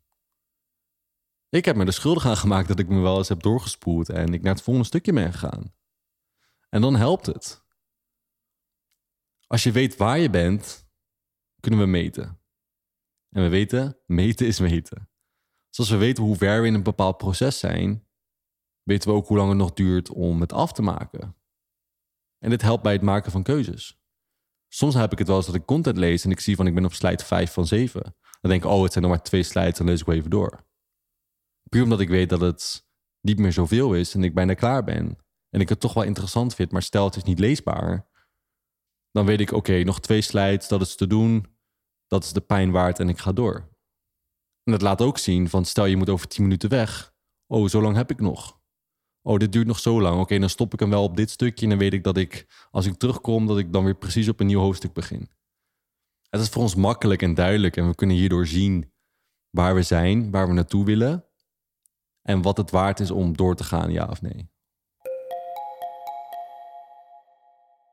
Ik 1.49 1.65
heb 1.65 1.75
me 1.75 1.85
er 1.85 1.93
schuldig 1.93 2.25
aan 2.25 2.37
gemaakt 2.37 2.67
dat 2.67 2.79
ik 2.79 2.87
me 2.87 2.99
wel 2.99 3.17
eens 3.17 3.29
heb 3.29 3.41
doorgespoeld 3.41 4.09
en 4.09 4.33
ik 4.33 4.41
naar 4.41 4.53
het 4.53 4.63
volgende 4.63 4.87
stukje 4.87 5.13
ben 5.13 5.33
gegaan. 5.33 5.73
En 6.69 6.81
dan 6.81 6.95
helpt 6.95 7.25
het. 7.25 7.63
Als 9.47 9.63
je 9.63 9.71
weet 9.71 9.97
waar 9.97 10.19
je 10.19 10.29
bent, 10.29 10.89
kunnen 11.59 11.79
we 11.79 11.85
meten. 11.85 12.41
En 13.29 13.43
we 13.43 13.49
weten, 13.49 13.99
meten 14.05 14.47
is 14.47 14.59
meten. 14.59 15.09
Zoals 15.69 15.89
we 15.89 15.97
weten 15.97 16.23
hoe 16.23 16.35
ver 16.35 16.61
we 16.61 16.67
in 16.67 16.73
een 16.73 16.83
bepaald 16.83 17.17
proces 17.17 17.59
zijn, 17.59 18.07
weten 18.83 19.09
we 19.09 19.15
ook 19.15 19.27
hoe 19.27 19.37
lang 19.37 19.49
het 19.49 19.57
nog 19.57 19.73
duurt 19.73 20.09
om 20.09 20.41
het 20.41 20.53
af 20.53 20.73
te 20.73 20.81
maken. 20.81 21.35
En 22.37 22.49
dit 22.49 22.61
helpt 22.61 22.83
bij 22.83 22.93
het 22.93 23.01
maken 23.01 23.31
van 23.31 23.43
keuzes. 23.43 23.99
Soms 24.67 24.93
heb 24.93 25.11
ik 25.11 25.17
het 25.17 25.27
wel 25.27 25.37
eens 25.37 25.45
dat 25.45 25.55
ik 25.55 25.65
content 25.65 25.97
lees 25.97 26.23
en 26.23 26.31
ik 26.31 26.39
zie 26.39 26.55
van 26.55 26.67
ik 26.67 26.73
ben 26.73 26.85
op 26.85 26.93
slide 26.93 27.23
5 27.23 27.53
van 27.53 27.67
7. 27.67 28.01
Dan 28.41 28.51
denk 28.51 28.63
ik, 28.63 28.69
oh, 28.69 28.83
het 28.83 28.91
zijn 28.91 29.03
nog 29.03 29.13
maar 29.13 29.23
twee 29.23 29.43
slides, 29.43 29.77
dan 29.77 29.87
lees 29.87 29.99
ik 29.99 30.05
wel 30.05 30.15
even 30.15 30.29
door. 30.29 30.67
Puur 31.69 31.83
omdat 31.83 31.99
ik 31.99 32.09
weet 32.09 32.29
dat 32.29 32.41
het 32.41 32.87
niet 33.21 33.39
meer 33.39 33.53
zoveel 33.53 33.93
is 33.93 34.13
en 34.13 34.23
ik 34.23 34.33
bijna 34.33 34.53
klaar 34.53 34.83
ben. 34.83 35.17
En 35.49 35.61
ik 35.61 35.69
het 35.69 35.79
toch 35.79 35.93
wel 35.93 36.03
interessant 36.03 36.55
vind, 36.55 36.71
maar 36.71 36.81
stel 36.81 37.05
het 37.05 37.15
is 37.15 37.23
niet 37.23 37.39
leesbaar. 37.39 38.07
Dan 39.11 39.25
weet 39.25 39.39
ik, 39.39 39.51
oké, 39.51 39.83
nog 39.83 39.99
twee 39.99 40.21
slides, 40.21 40.67
dat 40.67 40.81
is 40.81 40.95
te 40.95 41.07
doen. 41.07 41.45
Dat 42.07 42.23
is 42.23 42.33
de 42.33 42.41
pijn 42.41 42.71
waard 42.71 42.99
en 42.99 43.09
ik 43.09 43.19
ga 43.19 43.31
door. 43.31 43.55
En 44.63 44.71
dat 44.71 44.81
laat 44.81 45.01
ook 45.01 45.17
zien 45.17 45.49
van 45.49 45.65
stel 45.65 45.85
je 45.85 45.97
moet 45.97 46.09
over 46.09 46.27
10 46.27 46.43
minuten 46.43 46.69
weg. 46.69 47.13
Oh, 47.47 47.67
zo 47.67 47.81
lang 47.81 47.95
heb 47.95 48.11
ik 48.11 48.19
nog 48.19 48.59
oh, 49.21 49.37
dit 49.37 49.51
duurt 49.51 49.67
nog 49.67 49.79
zo 49.79 50.01
lang. 50.01 50.21
Oké, 50.21 50.39
dan 50.39 50.49
stop 50.49 50.73
ik 50.73 50.79
hem 50.79 50.89
wel 50.89 51.03
op 51.03 51.17
dit 51.17 51.29
stukje. 51.29 51.63
En 51.63 51.69
dan 51.69 51.79
weet 51.79 51.93
ik 51.93 52.03
dat 52.03 52.17
ik, 52.17 52.47
als 52.71 52.85
ik 52.85 52.97
terugkom, 52.97 53.47
dat 53.47 53.57
ik 53.57 53.73
dan 53.73 53.83
weer 53.83 53.95
precies 53.95 54.29
op 54.29 54.39
een 54.39 54.47
nieuw 54.47 54.59
hoofdstuk 54.59 54.93
begin. 54.93 55.29
Het 56.29 56.41
is 56.41 56.49
voor 56.49 56.61
ons 56.61 56.75
makkelijk 56.75 57.21
en 57.21 57.33
duidelijk. 57.33 57.77
En 57.77 57.87
we 57.87 57.95
kunnen 57.95 58.15
hierdoor 58.15 58.47
zien 58.47 58.91
waar 59.49 59.75
we 59.75 59.81
zijn, 59.81 60.31
waar 60.31 60.47
we 60.47 60.53
naartoe 60.53 60.85
willen. 60.85 61.25
En 62.21 62.41
wat 62.41 62.57
het 62.57 62.71
waard 62.71 62.99
is 62.99 63.11
om 63.11 63.35
door 63.35 63.55
te 63.55 63.63
gaan, 63.63 63.91
ja 63.91 64.05
of 64.05 64.21
nee. 64.21 64.49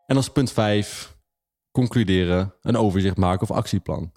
En 0.07 0.17
als 0.17 0.33
punt 0.33 0.53
5, 0.53 1.17
concluderen, 1.71 2.55
een 2.61 2.77
overzicht 2.77 3.17
maken 3.17 3.49
of 3.49 3.57
actieplan. 3.57 4.13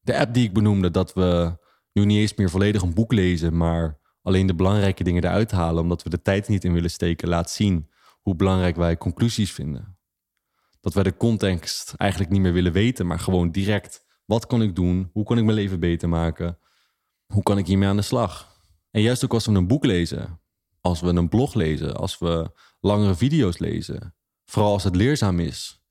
De 0.00 0.18
app 0.18 0.34
die 0.34 0.44
ik 0.44 0.52
benoemde, 0.52 0.90
dat 0.90 1.12
we 1.12 1.58
nu 1.92 2.04
niet 2.04 2.18
eens 2.18 2.34
meer 2.34 2.50
volledig 2.50 2.82
een 2.82 2.94
boek 2.94 3.12
lezen, 3.12 3.56
maar 3.56 3.98
alleen 4.22 4.46
de 4.46 4.54
belangrijke 4.54 5.04
dingen 5.04 5.24
eruit 5.24 5.50
halen, 5.50 5.82
omdat 5.82 6.02
we 6.02 6.10
de 6.10 6.22
tijd 6.22 6.48
niet 6.48 6.64
in 6.64 6.72
willen 6.72 6.90
steken, 6.90 7.28
laat 7.28 7.50
zien 7.50 7.90
hoe 8.22 8.34
belangrijk 8.34 8.76
wij 8.76 8.96
conclusies 8.96 9.52
vinden. 9.52 9.98
Dat 10.80 10.94
wij 10.94 11.02
de 11.02 11.16
context 11.16 11.94
eigenlijk 11.96 12.30
niet 12.30 12.40
meer 12.40 12.52
willen 12.52 12.72
weten, 12.72 13.06
maar 13.06 13.18
gewoon 13.18 13.50
direct: 13.50 14.04
wat 14.24 14.46
kan 14.46 14.62
ik 14.62 14.74
doen? 14.74 15.10
Hoe 15.12 15.24
kan 15.24 15.38
ik 15.38 15.44
mijn 15.44 15.56
leven 15.56 15.80
beter 15.80 16.08
maken? 16.08 16.58
Hoe 17.26 17.42
kan 17.42 17.58
ik 17.58 17.66
hiermee 17.66 17.88
aan 17.88 17.96
de 17.96 18.02
slag? 18.02 18.62
En 18.90 19.02
juist 19.02 19.24
ook 19.24 19.32
als 19.32 19.46
we 19.46 19.52
een 19.52 19.66
boek 19.66 19.84
lezen, 19.84 20.40
als 20.80 21.00
we 21.00 21.08
een 21.08 21.28
blog 21.28 21.54
lezen, 21.54 21.96
als 21.96 22.18
we 22.18 22.50
langere 22.80 23.14
video's 23.14 23.58
lezen, 23.58 24.14
vooral 24.50 24.72
als 24.72 24.84
het 24.84 24.96
leerzaam 24.96 25.40
is, 25.40 25.84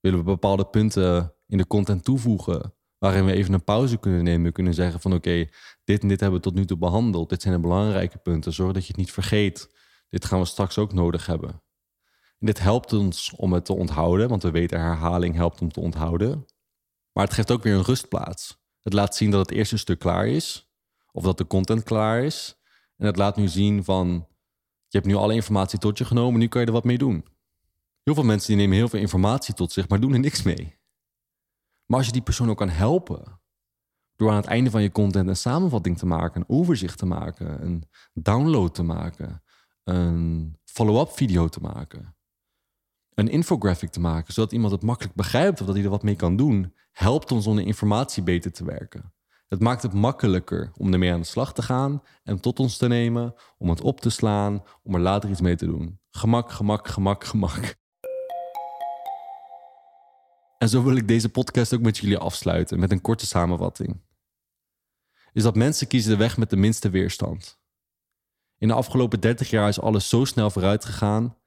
willen 0.00 0.18
we 0.18 0.24
bepaalde 0.24 0.66
punten 0.66 1.34
in 1.46 1.58
de 1.58 1.66
content 1.66 2.04
toevoegen 2.04 2.74
waarin 2.98 3.24
we 3.24 3.32
even 3.32 3.54
een 3.54 3.64
pauze 3.64 3.96
kunnen 3.96 4.24
nemen. 4.24 4.52
Kunnen 4.52 4.74
zeggen 4.74 5.00
van 5.00 5.14
oké, 5.14 5.48
dit 5.84 6.02
en 6.02 6.08
dit 6.08 6.20
hebben 6.20 6.38
we 6.38 6.44
tot 6.44 6.54
nu 6.54 6.64
toe 6.64 6.78
behandeld. 6.78 7.28
Dit 7.28 7.42
zijn 7.42 7.54
de 7.54 7.60
belangrijke 7.60 8.18
punten. 8.18 8.52
Zorg 8.52 8.72
dat 8.72 8.82
je 8.82 8.88
het 8.88 8.96
niet 8.96 9.12
vergeet. 9.12 9.74
Dit 10.08 10.24
gaan 10.24 10.38
we 10.38 10.44
straks 10.44 10.78
ook 10.78 10.92
nodig 10.92 11.26
hebben. 11.26 11.50
En 12.38 12.46
dit 12.46 12.58
helpt 12.58 12.92
ons 12.92 13.32
om 13.36 13.52
het 13.52 13.64
te 13.64 13.72
onthouden, 13.72 14.28
want 14.28 14.42
we 14.42 14.50
weten 14.50 14.80
herhaling 14.80 15.34
helpt 15.34 15.60
om 15.60 15.72
te 15.72 15.80
onthouden. 15.80 16.46
Maar 17.12 17.24
het 17.24 17.34
geeft 17.34 17.50
ook 17.50 17.62
weer 17.62 17.74
een 17.74 17.82
rustplaats. 17.82 18.64
Het 18.82 18.92
laat 18.92 19.16
zien 19.16 19.30
dat 19.30 19.48
het 19.48 19.58
eerste 19.58 19.76
stuk 19.76 19.98
klaar 19.98 20.26
is, 20.26 20.70
of 21.12 21.24
dat 21.24 21.38
de 21.38 21.46
content 21.46 21.82
klaar 21.82 22.22
is. 22.22 22.60
En 22.96 23.06
het 23.06 23.16
laat 23.16 23.36
nu 23.36 23.48
zien 23.48 23.84
van, 23.84 24.08
je 24.88 24.98
hebt 24.98 25.06
nu 25.06 25.14
alle 25.14 25.34
informatie 25.34 25.78
tot 25.78 25.98
je 25.98 26.04
genomen, 26.04 26.40
nu 26.40 26.48
kan 26.48 26.60
je 26.60 26.66
er 26.66 26.72
wat 26.72 26.84
mee 26.84 26.98
doen. 26.98 27.24
Heel 28.06 28.14
veel 28.14 28.24
mensen 28.24 28.48
die 28.48 28.56
nemen 28.56 28.76
heel 28.76 28.88
veel 28.88 29.00
informatie 29.00 29.54
tot 29.54 29.72
zich, 29.72 29.88
maar 29.88 30.00
doen 30.00 30.12
er 30.12 30.18
niks 30.18 30.42
mee. 30.42 30.78
Maar 31.86 31.98
als 31.98 32.06
je 32.06 32.12
die 32.12 32.22
persoon 32.22 32.50
ook 32.50 32.56
kan 32.56 32.68
helpen, 32.68 33.40
door 34.16 34.30
aan 34.30 34.36
het 34.36 34.46
einde 34.46 34.70
van 34.70 34.82
je 34.82 34.92
content 34.92 35.28
een 35.28 35.36
samenvatting 35.36 35.98
te 35.98 36.06
maken, 36.06 36.40
een 36.40 36.56
overzicht 36.56 36.98
te 36.98 37.06
maken, 37.06 37.62
een 37.62 37.84
download 38.12 38.74
te 38.74 38.82
maken, 38.82 39.42
een 39.84 40.56
follow-up 40.64 41.10
video 41.10 41.48
te 41.48 41.60
maken, 41.60 42.16
een 43.14 43.28
infographic 43.28 43.90
te 43.90 44.00
maken, 44.00 44.32
zodat 44.32 44.52
iemand 44.52 44.72
het 44.72 44.82
makkelijk 44.82 45.14
begrijpt 45.14 45.60
of 45.60 45.66
dat 45.66 45.74
hij 45.74 45.84
er 45.84 45.90
wat 45.90 46.02
mee 46.02 46.16
kan 46.16 46.36
doen, 46.36 46.74
helpt 46.92 47.32
ons 47.32 47.46
om 47.46 47.56
de 47.56 47.64
informatie 47.64 48.22
beter 48.22 48.52
te 48.52 48.64
werken. 48.64 49.14
Het 49.48 49.60
maakt 49.60 49.82
het 49.82 49.92
makkelijker 49.92 50.70
om 50.76 50.92
ermee 50.92 51.12
aan 51.12 51.20
de 51.20 51.26
slag 51.26 51.52
te 51.52 51.62
gaan 51.62 52.02
en 52.22 52.40
tot 52.40 52.58
ons 52.58 52.76
te 52.76 52.88
nemen, 52.88 53.34
om 53.58 53.68
het 53.68 53.80
op 53.80 54.00
te 54.00 54.10
slaan, 54.10 54.62
om 54.82 54.94
er 54.94 55.00
later 55.00 55.30
iets 55.30 55.40
mee 55.40 55.56
te 55.56 55.66
doen. 55.66 56.00
Gemak, 56.10 56.52
gemak, 56.52 56.88
gemak, 56.88 57.24
gemak. 57.24 57.84
En 60.66 60.72
zo 60.72 60.82
wil 60.82 60.96
ik 60.96 61.08
deze 61.08 61.28
podcast 61.28 61.74
ook 61.74 61.80
met 61.80 61.98
jullie 61.98 62.18
afsluiten 62.18 62.78
met 62.78 62.92
een 62.92 63.00
korte 63.00 63.26
samenvatting. 63.26 64.00
Is 65.32 65.42
dat 65.42 65.54
mensen 65.54 65.86
kiezen 65.86 66.10
de 66.10 66.16
weg 66.16 66.36
met 66.36 66.50
de 66.50 66.56
minste 66.56 66.90
weerstand. 66.90 67.60
In 68.58 68.68
de 68.68 68.74
afgelopen 68.74 69.20
30 69.20 69.50
jaar 69.50 69.68
is 69.68 69.80
alles 69.80 70.08
zo 70.08 70.24
snel 70.24 70.50
vooruit 70.50 70.84
gegaan 70.84 71.38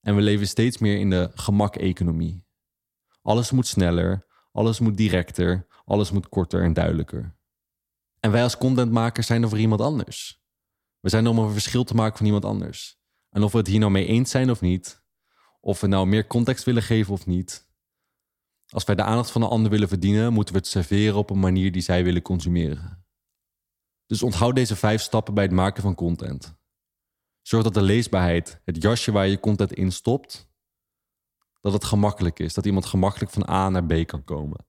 en 0.00 0.14
we 0.14 0.20
leven 0.20 0.48
steeds 0.48 0.78
meer 0.78 0.98
in 0.98 1.10
de 1.10 1.30
gemak-economie. 1.34 2.46
Alles 3.22 3.50
moet 3.50 3.66
sneller, 3.66 4.26
alles 4.52 4.78
moet 4.78 4.96
directer, 4.96 5.66
alles 5.84 6.10
moet 6.10 6.28
korter 6.28 6.62
en 6.62 6.72
duidelijker. 6.72 7.36
En 8.20 8.30
wij 8.30 8.42
als 8.42 8.58
contentmakers 8.58 9.26
zijn 9.26 9.42
er 9.42 9.48
voor 9.48 9.58
iemand 9.58 9.80
anders. 9.80 10.42
We 11.00 11.08
zijn 11.08 11.24
er 11.24 11.30
om 11.30 11.38
een 11.38 11.52
verschil 11.52 11.84
te 11.84 11.94
maken 11.94 12.16
van 12.16 12.26
iemand 12.26 12.44
anders. 12.44 12.98
En 13.30 13.42
of 13.42 13.52
we 13.52 13.58
het 13.58 13.66
hier 13.66 13.80
nou 13.80 13.92
mee 13.92 14.06
eens 14.06 14.30
zijn 14.30 14.50
of 14.50 14.60
niet, 14.60 15.02
of 15.60 15.80
we 15.80 15.86
nou 15.86 16.06
meer 16.06 16.26
context 16.26 16.64
willen 16.64 16.82
geven 16.82 17.12
of 17.12 17.26
niet, 17.26 17.65
als 18.68 18.84
wij 18.84 18.94
de 18.94 19.02
aandacht 19.02 19.30
van 19.30 19.40
de 19.40 19.48
ander 19.48 19.70
willen 19.70 19.88
verdienen, 19.88 20.32
moeten 20.32 20.54
we 20.54 20.60
het 20.60 20.68
serveren 20.68 21.16
op 21.16 21.30
een 21.30 21.40
manier 21.40 21.72
die 21.72 21.82
zij 21.82 22.04
willen 22.04 22.22
consumeren. 22.22 23.04
Dus 24.06 24.22
onthoud 24.22 24.54
deze 24.54 24.76
vijf 24.76 25.00
stappen 25.00 25.34
bij 25.34 25.44
het 25.44 25.52
maken 25.52 25.82
van 25.82 25.94
content. 25.94 26.56
Zorg 27.42 27.64
dat 27.64 27.74
de 27.74 27.82
leesbaarheid, 27.82 28.60
het 28.64 28.82
jasje 28.82 29.12
waar 29.12 29.26
je 29.26 29.40
content 29.40 29.72
in 29.72 29.92
stopt, 29.92 30.48
dat 31.60 31.72
het 31.72 31.84
gemakkelijk 31.84 32.38
is, 32.38 32.54
dat 32.54 32.66
iemand 32.66 32.86
gemakkelijk 32.86 33.32
van 33.32 33.48
A 33.48 33.68
naar 33.68 33.84
B 33.84 34.06
kan 34.06 34.24
komen. 34.24 34.66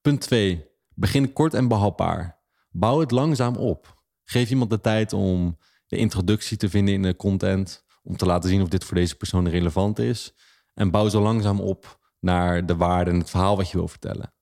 Punt 0.00 0.20
2. 0.20 0.66
Begin 0.88 1.32
kort 1.32 1.54
en 1.54 1.68
behapbaar. 1.68 2.42
Bouw 2.70 3.00
het 3.00 3.10
langzaam 3.10 3.56
op. 3.56 4.02
Geef 4.24 4.50
iemand 4.50 4.70
de 4.70 4.80
tijd 4.80 5.12
om 5.12 5.58
de 5.86 5.96
introductie 5.96 6.56
te 6.56 6.68
vinden 6.68 6.94
in 6.94 7.02
de 7.02 7.16
content, 7.16 7.84
om 8.02 8.16
te 8.16 8.26
laten 8.26 8.48
zien 8.48 8.62
of 8.62 8.68
dit 8.68 8.84
voor 8.84 8.96
deze 8.96 9.16
persoon 9.16 9.48
relevant 9.48 9.98
is. 9.98 10.34
En 10.74 10.90
bouw 10.90 11.08
zo 11.08 11.22
langzaam 11.22 11.60
op 11.60 12.03
naar 12.24 12.66
de 12.66 12.76
waarde 12.76 13.10
en 13.10 13.18
het 13.18 13.30
verhaal 13.30 13.56
wat 13.56 13.70
je 13.70 13.76
wil 13.76 13.88
vertellen. 13.88 14.34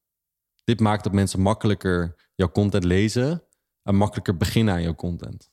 Dit 0.64 0.80
maakt 0.80 1.04
dat 1.04 1.12
mensen 1.12 1.40
makkelijker 1.40 2.14
jouw 2.34 2.50
content 2.50 2.84
lezen 2.84 3.44
en 3.82 3.94
makkelijker 3.94 4.36
beginnen 4.36 4.74
aan 4.74 4.82
jouw 4.82 4.94
content. 4.94 5.50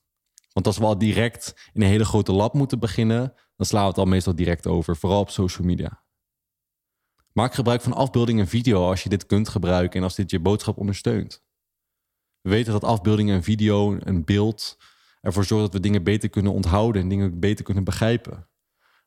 Want 0.53 0.67
als 0.67 0.77
we 0.77 0.85
al 0.85 0.97
direct 0.97 1.69
in 1.73 1.81
een 1.81 1.87
hele 1.87 2.05
grote 2.05 2.31
lab 2.31 2.53
moeten 2.53 2.79
beginnen, 2.79 3.33
dan 3.55 3.65
slaan 3.65 3.83
we 3.83 3.89
het 3.89 3.97
al 3.97 4.05
meestal 4.05 4.35
direct 4.35 4.67
over, 4.67 4.95
vooral 4.95 5.19
op 5.19 5.29
social 5.29 5.67
media. 5.67 6.03
Maak 7.33 7.53
gebruik 7.53 7.81
van 7.81 7.93
afbeelding 7.93 8.39
en 8.39 8.47
video 8.47 8.89
als 8.89 9.03
je 9.03 9.09
dit 9.09 9.25
kunt 9.25 9.49
gebruiken 9.49 9.97
en 9.97 10.03
als 10.03 10.15
dit 10.15 10.31
je 10.31 10.39
boodschap 10.39 10.77
ondersteunt. 10.77 11.43
We 12.41 12.49
weten 12.49 12.73
dat 12.73 12.83
afbeelding 12.83 13.29
en 13.29 13.43
video, 13.43 13.97
een 13.99 14.25
beeld, 14.25 14.77
ervoor 15.21 15.43
zorgt 15.45 15.65
dat 15.65 15.73
we 15.73 15.79
dingen 15.79 16.03
beter 16.03 16.29
kunnen 16.29 16.53
onthouden 16.53 17.01
en 17.01 17.09
dingen 17.09 17.39
beter 17.39 17.65
kunnen 17.65 17.83
begrijpen. 17.83 18.49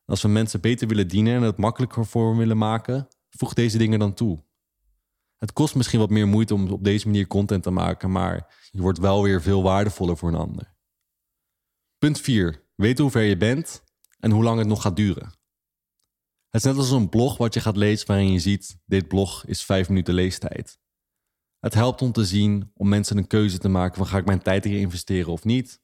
Als 0.04 0.22
we 0.22 0.28
mensen 0.28 0.60
beter 0.60 0.88
willen 0.88 1.08
dienen 1.08 1.34
en 1.34 1.42
het 1.42 1.56
makkelijker 1.56 2.06
voor 2.06 2.36
willen 2.36 2.58
maken, 2.58 3.08
voeg 3.38 3.52
deze 3.54 3.78
dingen 3.78 3.98
dan 3.98 4.14
toe. 4.14 4.44
Het 5.36 5.52
kost 5.52 5.74
misschien 5.74 5.98
wat 5.98 6.10
meer 6.10 6.28
moeite 6.28 6.54
om 6.54 6.70
op 6.70 6.84
deze 6.84 7.06
manier 7.06 7.26
content 7.26 7.62
te 7.62 7.70
maken, 7.70 8.10
maar 8.10 8.66
je 8.70 8.80
wordt 8.80 8.98
wel 8.98 9.22
weer 9.22 9.42
veel 9.42 9.62
waardevoller 9.62 10.16
voor 10.16 10.28
een 10.28 10.34
ander. 10.34 10.74
Punt 11.98 12.20
4. 12.20 12.64
Weet 12.74 12.98
hoe 12.98 13.10
ver 13.10 13.22
je 13.22 13.36
bent 13.36 13.82
en 14.18 14.30
hoe 14.30 14.42
lang 14.42 14.58
het 14.58 14.68
nog 14.68 14.82
gaat 14.82 14.96
duren. 14.96 15.32
Het 16.48 16.64
is 16.64 16.70
net 16.70 16.76
als 16.76 16.90
een 16.90 17.08
blog 17.08 17.36
wat 17.36 17.54
je 17.54 17.60
gaat 17.60 17.76
lezen 17.76 18.06
waarin 18.06 18.32
je 18.32 18.38
ziet: 18.38 18.78
dit 18.84 19.08
blog 19.08 19.44
is 19.46 19.64
5 19.64 19.88
minuten 19.88 20.14
leestijd. 20.14 20.80
Het 21.58 21.74
helpt 21.74 22.02
om 22.02 22.12
te 22.12 22.24
zien 22.24 22.70
om 22.74 22.88
mensen 22.88 23.16
een 23.16 23.26
keuze 23.26 23.58
te 23.58 23.68
maken 23.68 23.96
van 23.96 24.06
ga 24.06 24.18
ik 24.18 24.24
mijn 24.24 24.42
tijd 24.42 24.64
hier 24.64 24.78
investeren 24.78 25.32
of 25.32 25.44
niet? 25.44 25.80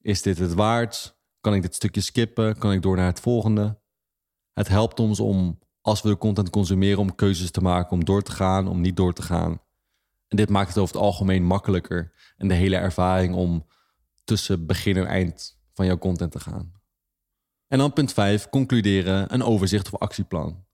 Is 0.00 0.22
dit 0.22 0.38
het 0.38 0.54
waard? 0.54 1.18
Kan 1.40 1.54
ik 1.54 1.62
dit 1.62 1.74
stukje 1.74 2.00
skippen? 2.00 2.58
Kan 2.58 2.72
ik 2.72 2.82
door 2.82 2.96
naar 2.96 3.06
het 3.06 3.20
volgende? 3.20 3.80
Het 4.52 4.68
helpt 4.68 5.00
ons 5.00 5.20
om, 5.20 5.58
als 5.84 6.02
we 6.02 6.08
de 6.08 6.18
content 6.18 6.50
consumeren, 6.50 6.98
om 6.98 7.14
keuzes 7.14 7.50
te 7.50 7.60
maken 7.60 7.90
om 7.90 8.04
door 8.04 8.22
te 8.22 8.32
gaan, 8.32 8.68
om 8.68 8.80
niet 8.80 8.96
door 8.96 9.12
te 9.12 9.22
gaan. 9.22 9.60
En 10.28 10.36
dit 10.36 10.48
maakt 10.48 10.68
het 10.68 10.78
over 10.78 10.94
het 10.94 11.04
algemeen 11.04 11.44
makkelijker 11.44 12.12
en 12.36 12.48
de 12.48 12.54
hele 12.54 12.76
ervaring 12.76 13.34
om 13.34 13.66
tussen 14.24 14.66
begin 14.66 14.96
en 14.96 15.06
eind 15.06 15.58
van 15.72 15.86
jouw 15.86 15.98
content 15.98 16.32
te 16.32 16.40
gaan. 16.40 16.72
En 17.68 17.78
dan 17.78 17.92
punt 17.92 18.12
5, 18.12 18.48
concluderen, 18.48 19.34
een 19.34 19.42
overzicht 19.42 19.92
of 19.92 20.00
actieplan. 20.00 20.64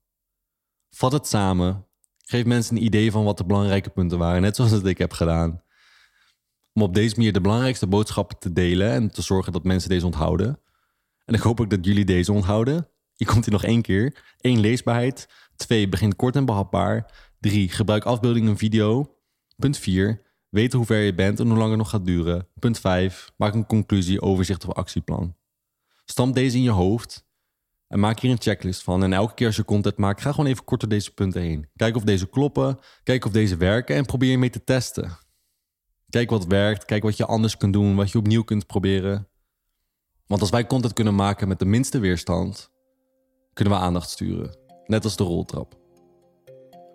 Vat 0.89 1.11
het 1.11 1.27
samen, 1.27 1.85
geef 2.25 2.45
mensen 2.45 2.75
een 2.75 2.83
idee 2.83 3.11
van 3.11 3.23
wat 3.23 3.37
de 3.37 3.45
belangrijke 3.45 3.89
punten 3.89 4.17
waren, 4.17 4.41
net 4.41 4.55
zoals 4.55 4.71
dat 4.71 4.85
ik 4.85 4.97
heb 4.97 5.13
gedaan. 5.13 5.63
Om 6.73 6.81
op 6.81 6.93
deze 6.93 7.15
manier 7.15 7.33
de 7.33 7.41
belangrijkste 7.41 7.87
boodschappen 7.87 8.39
te 8.39 8.51
delen 8.51 8.91
en 8.91 9.11
te 9.11 9.21
zorgen 9.21 9.53
dat 9.53 9.63
mensen 9.63 9.89
deze 9.89 10.05
onthouden. 10.05 10.59
En 11.25 11.33
ik 11.33 11.41
hoop 11.41 11.61
ook 11.61 11.69
dat 11.69 11.85
jullie 11.85 12.05
deze 12.05 12.31
onthouden. 12.31 12.91
Je 13.21 13.27
komt 13.27 13.45
hier 13.45 13.53
nog 13.53 13.63
één 13.63 13.81
keer. 13.81 14.35
1. 14.39 14.59
Leesbaarheid. 14.59 15.27
2. 15.55 15.89
Begin 15.89 16.15
kort 16.15 16.35
en 16.35 16.45
behapbaar. 16.45 17.11
3. 17.39 17.69
Gebruik 17.69 18.03
afbeelding 18.03 18.47
en 18.47 18.57
video. 18.57 19.17
Punt 19.55 19.77
4. 19.77 20.21
Weten 20.49 20.77
hoe 20.77 20.87
ver 20.87 21.01
je 21.01 21.15
bent 21.15 21.39
en 21.39 21.47
hoe 21.47 21.57
lang 21.57 21.69
het 21.69 21.77
nog 21.77 21.89
gaat 21.89 22.05
duren. 22.05 22.47
Punt 22.59 22.79
5. 22.79 23.31
Maak 23.37 23.53
een 23.53 23.65
conclusie, 23.65 24.21
overzicht 24.21 24.65
of 24.65 24.73
actieplan. 24.73 25.35
Stamp 26.05 26.35
deze 26.35 26.57
in 26.57 26.63
je 26.63 26.69
hoofd 26.69 27.27
en 27.87 27.99
maak 27.99 28.19
hier 28.19 28.31
een 28.31 28.41
checklist 28.41 28.83
van. 28.83 29.03
En 29.03 29.13
elke 29.13 29.33
keer 29.33 29.47
als 29.47 29.55
je 29.55 29.65
content 29.65 29.97
maakt, 29.97 30.21
ga 30.21 30.31
gewoon 30.31 30.49
even 30.49 30.63
kort 30.63 30.79
door 30.79 30.89
deze 30.89 31.13
punten 31.13 31.41
heen. 31.41 31.69
Kijk 31.75 31.95
of 31.95 32.03
deze 32.03 32.29
kloppen, 32.29 32.79
kijk 33.03 33.25
of 33.25 33.31
deze 33.31 33.57
werken 33.57 33.95
en 33.95 34.05
probeer 34.05 34.31
je 34.31 34.37
mee 34.37 34.49
te 34.49 34.63
testen. 34.63 35.17
Kijk 36.09 36.29
wat 36.29 36.45
werkt, 36.45 36.85
kijk 36.85 37.03
wat 37.03 37.17
je 37.17 37.25
anders 37.25 37.57
kunt 37.57 37.73
doen, 37.73 37.95
wat 37.95 38.11
je 38.11 38.17
opnieuw 38.17 38.43
kunt 38.43 38.67
proberen. 38.67 39.27
Want 40.25 40.41
als 40.41 40.49
wij 40.49 40.67
content 40.67 40.93
kunnen 40.93 41.15
maken 41.15 41.47
met 41.47 41.59
de 41.59 41.65
minste 41.65 41.99
weerstand, 41.99 42.71
kunnen 43.53 43.73
we 43.73 43.79
aandacht 43.79 44.09
sturen. 44.09 44.57
Net 44.85 45.03
als 45.03 45.15
de 45.15 45.23
roltrap. 45.23 45.75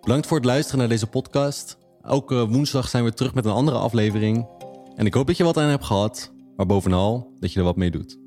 Bedankt 0.00 0.26
voor 0.26 0.36
het 0.36 0.46
luisteren 0.46 0.78
naar 0.78 0.88
deze 0.88 1.06
podcast. 1.06 1.78
Elke 2.02 2.48
woensdag 2.48 2.88
zijn 2.88 3.04
we 3.04 3.12
terug 3.12 3.34
met 3.34 3.44
een 3.44 3.52
andere 3.52 3.78
aflevering. 3.78 4.48
En 4.96 5.06
ik 5.06 5.14
hoop 5.14 5.26
dat 5.26 5.36
je 5.36 5.44
wat 5.44 5.56
aan 5.56 5.68
hebt 5.68 5.84
gehad, 5.84 6.32
maar 6.56 6.66
bovenal 6.66 7.32
dat 7.38 7.52
je 7.52 7.58
er 7.58 7.64
wat 7.64 7.76
mee 7.76 7.90
doet. 7.90 8.25